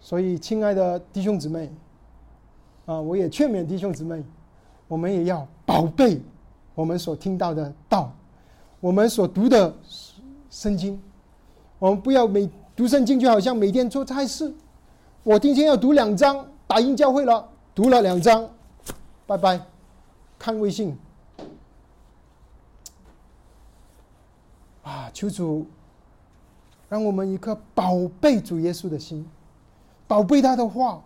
[0.00, 1.68] 所以，亲爱的弟兄姊妹。
[2.86, 3.00] 啊！
[3.00, 4.22] 我也劝勉弟兄姊妹，
[4.88, 6.20] 我们也要宝贝
[6.74, 8.12] 我们所听到的道，
[8.80, 9.74] 我们所读的
[10.50, 11.00] 圣经。
[11.78, 14.52] 我们不要每读圣经就好像每天做差事。
[15.22, 18.48] 我今天要读两章，打印教会了，读了两章，
[19.26, 19.60] 拜拜，
[20.38, 20.96] 看微信。
[24.82, 25.10] 啊！
[25.14, 25.66] 求主
[26.90, 29.26] 让我们一颗宝贝主耶稣的心，
[30.06, 31.02] 宝贝他的话，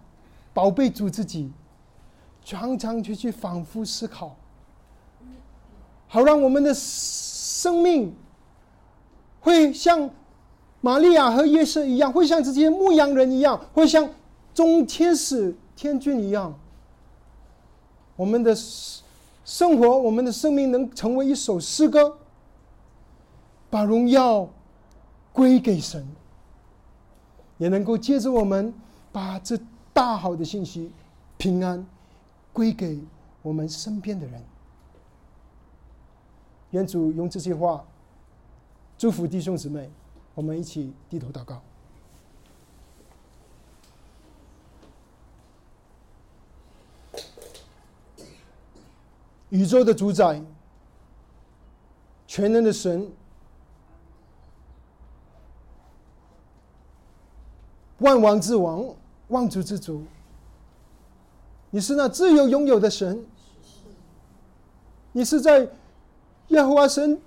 [0.52, 1.52] 宝贝主自己。
[2.48, 4.34] 常常去去反复思考，
[6.06, 8.16] 好让我们的生命
[9.38, 10.08] 会像
[10.80, 14.08] 玛利亚和约瑟一样，会像这些牧羊人一样，会像
[14.54, 16.58] 中天使天君一样。
[18.16, 18.56] 我们的
[19.44, 22.16] 生活，我们的生命能成为一首诗歌，
[23.68, 24.48] 把荣耀
[25.34, 26.08] 归给神，
[27.58, 28.72] 也能够借着我们
[29.12, 29.58] 把这
[29.92, 30.90] 大好的信息
[31.36, 31.86] 平安。
[32.58, 32.98] 归给
[33.40, 34.42] 我们身边的人。
[36.72, 37.84] 愿主用这些话
[38.98, 39.88] 祝福弟兄姊妹，
[40.34, 41.62] 我们一起低头祷告。
[49.50, 50.42] 宇宙的主宰，
[52.26, 53.08] 全能的神，
[57.98, 58.84] 万王之王，
[59.28, 60.02] 万主之主。
[61.70, 63.24] 你是那自由拥有的神，
[65.12, 65.68] 你是在
[66.48, 67.20] 耶和华神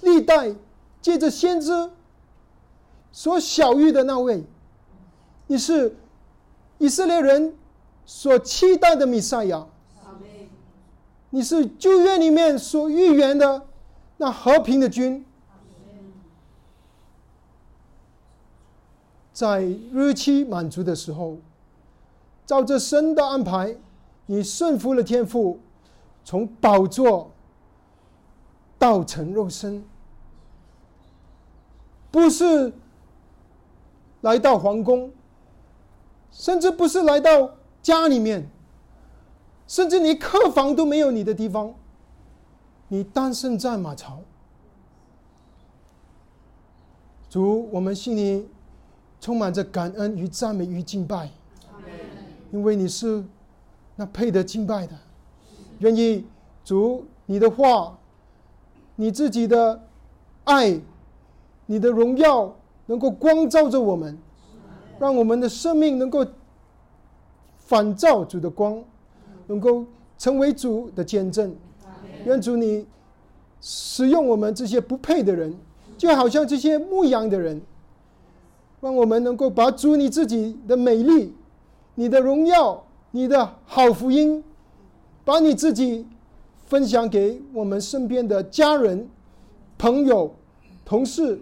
[0.00, 0.54] 历代
[1.02, 1.90] 借着先知
[3.12, 4.42] 所晓谕的那位，
[5.48, 5.94] 你是
[6.78, 7.54] 以色列人
[8.06, 9.66] 所期待的弥赛亚，
[11.28, 13.66] 你是旧约里面所预言的
[14.16, 15.22] 那和平的君，
[19.34, 19.60] 在
[19.92, 21.36] 日期满足的时候。
[22.48, 23.76] 照着神的安排，
[24.24, 25.60] 你顺服了天父，
[26.24, 27.30] 从宝座
[28.78, 29.84] 到成肉身，
[32.10, 32.72] 不是
[34.22, 35.12] 来到皇宫，
[36.32, 37.50] 甚至不是来到
[37.82, 38.48] 家里面，
[39.66, 41.74] 甚至连客房都没有你的地方，
[42.88, 44.20] 你单身在马槽。
[47.28, 48.48] 主，我们心里
[49.20, 51.28] 充满着感恩与赞美与敬拜。
[52.50, 53.22] 因为你是
[53.96, 54.94] 那配得敬拜的，
[55.80, 56.24] 愿意
[56.64, 57.96] 主你的话，
[58.96, 59.82] 你自己的
[60.44, 60.80] 爱，
[61.66, 62.54] 你的荣耀
[62.86, 64.16] 能够光照着我们，
[64.98, 66.26] 让我们的生命能够
[67.58, 68.82] 反照主的光，
[69.46, 69.84] 能够
[70.16, 71.54] 成为主的见证。
[72.24, 72.86] 愿主你
[73.60, 75.54] 使用我们这些不配的人，
[75.96, 77.60] 就好像这些牧羊的人，
[78.80, 81.34] 让我们能够把主你自己的美丽。
[81.98, 82.80] 你的荣耀，
[83.10, 84.44] 你的好福音，
[85.24, 86.06] 把你自己
[86.64, 89.08] 分享给我们身边的家人、
[89.76, 90.32] 朋友、
[90.84, 91.40] 同事，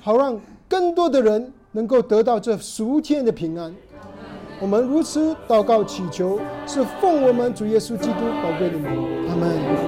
[0.00, 3.72] 好让更多的人能够得到这数天的平安。
[4.58, 8.90] 我们如此祷告祈求，是奉我们主耶稣基督宝贵的名。
[9.28, 9.85] 阿门。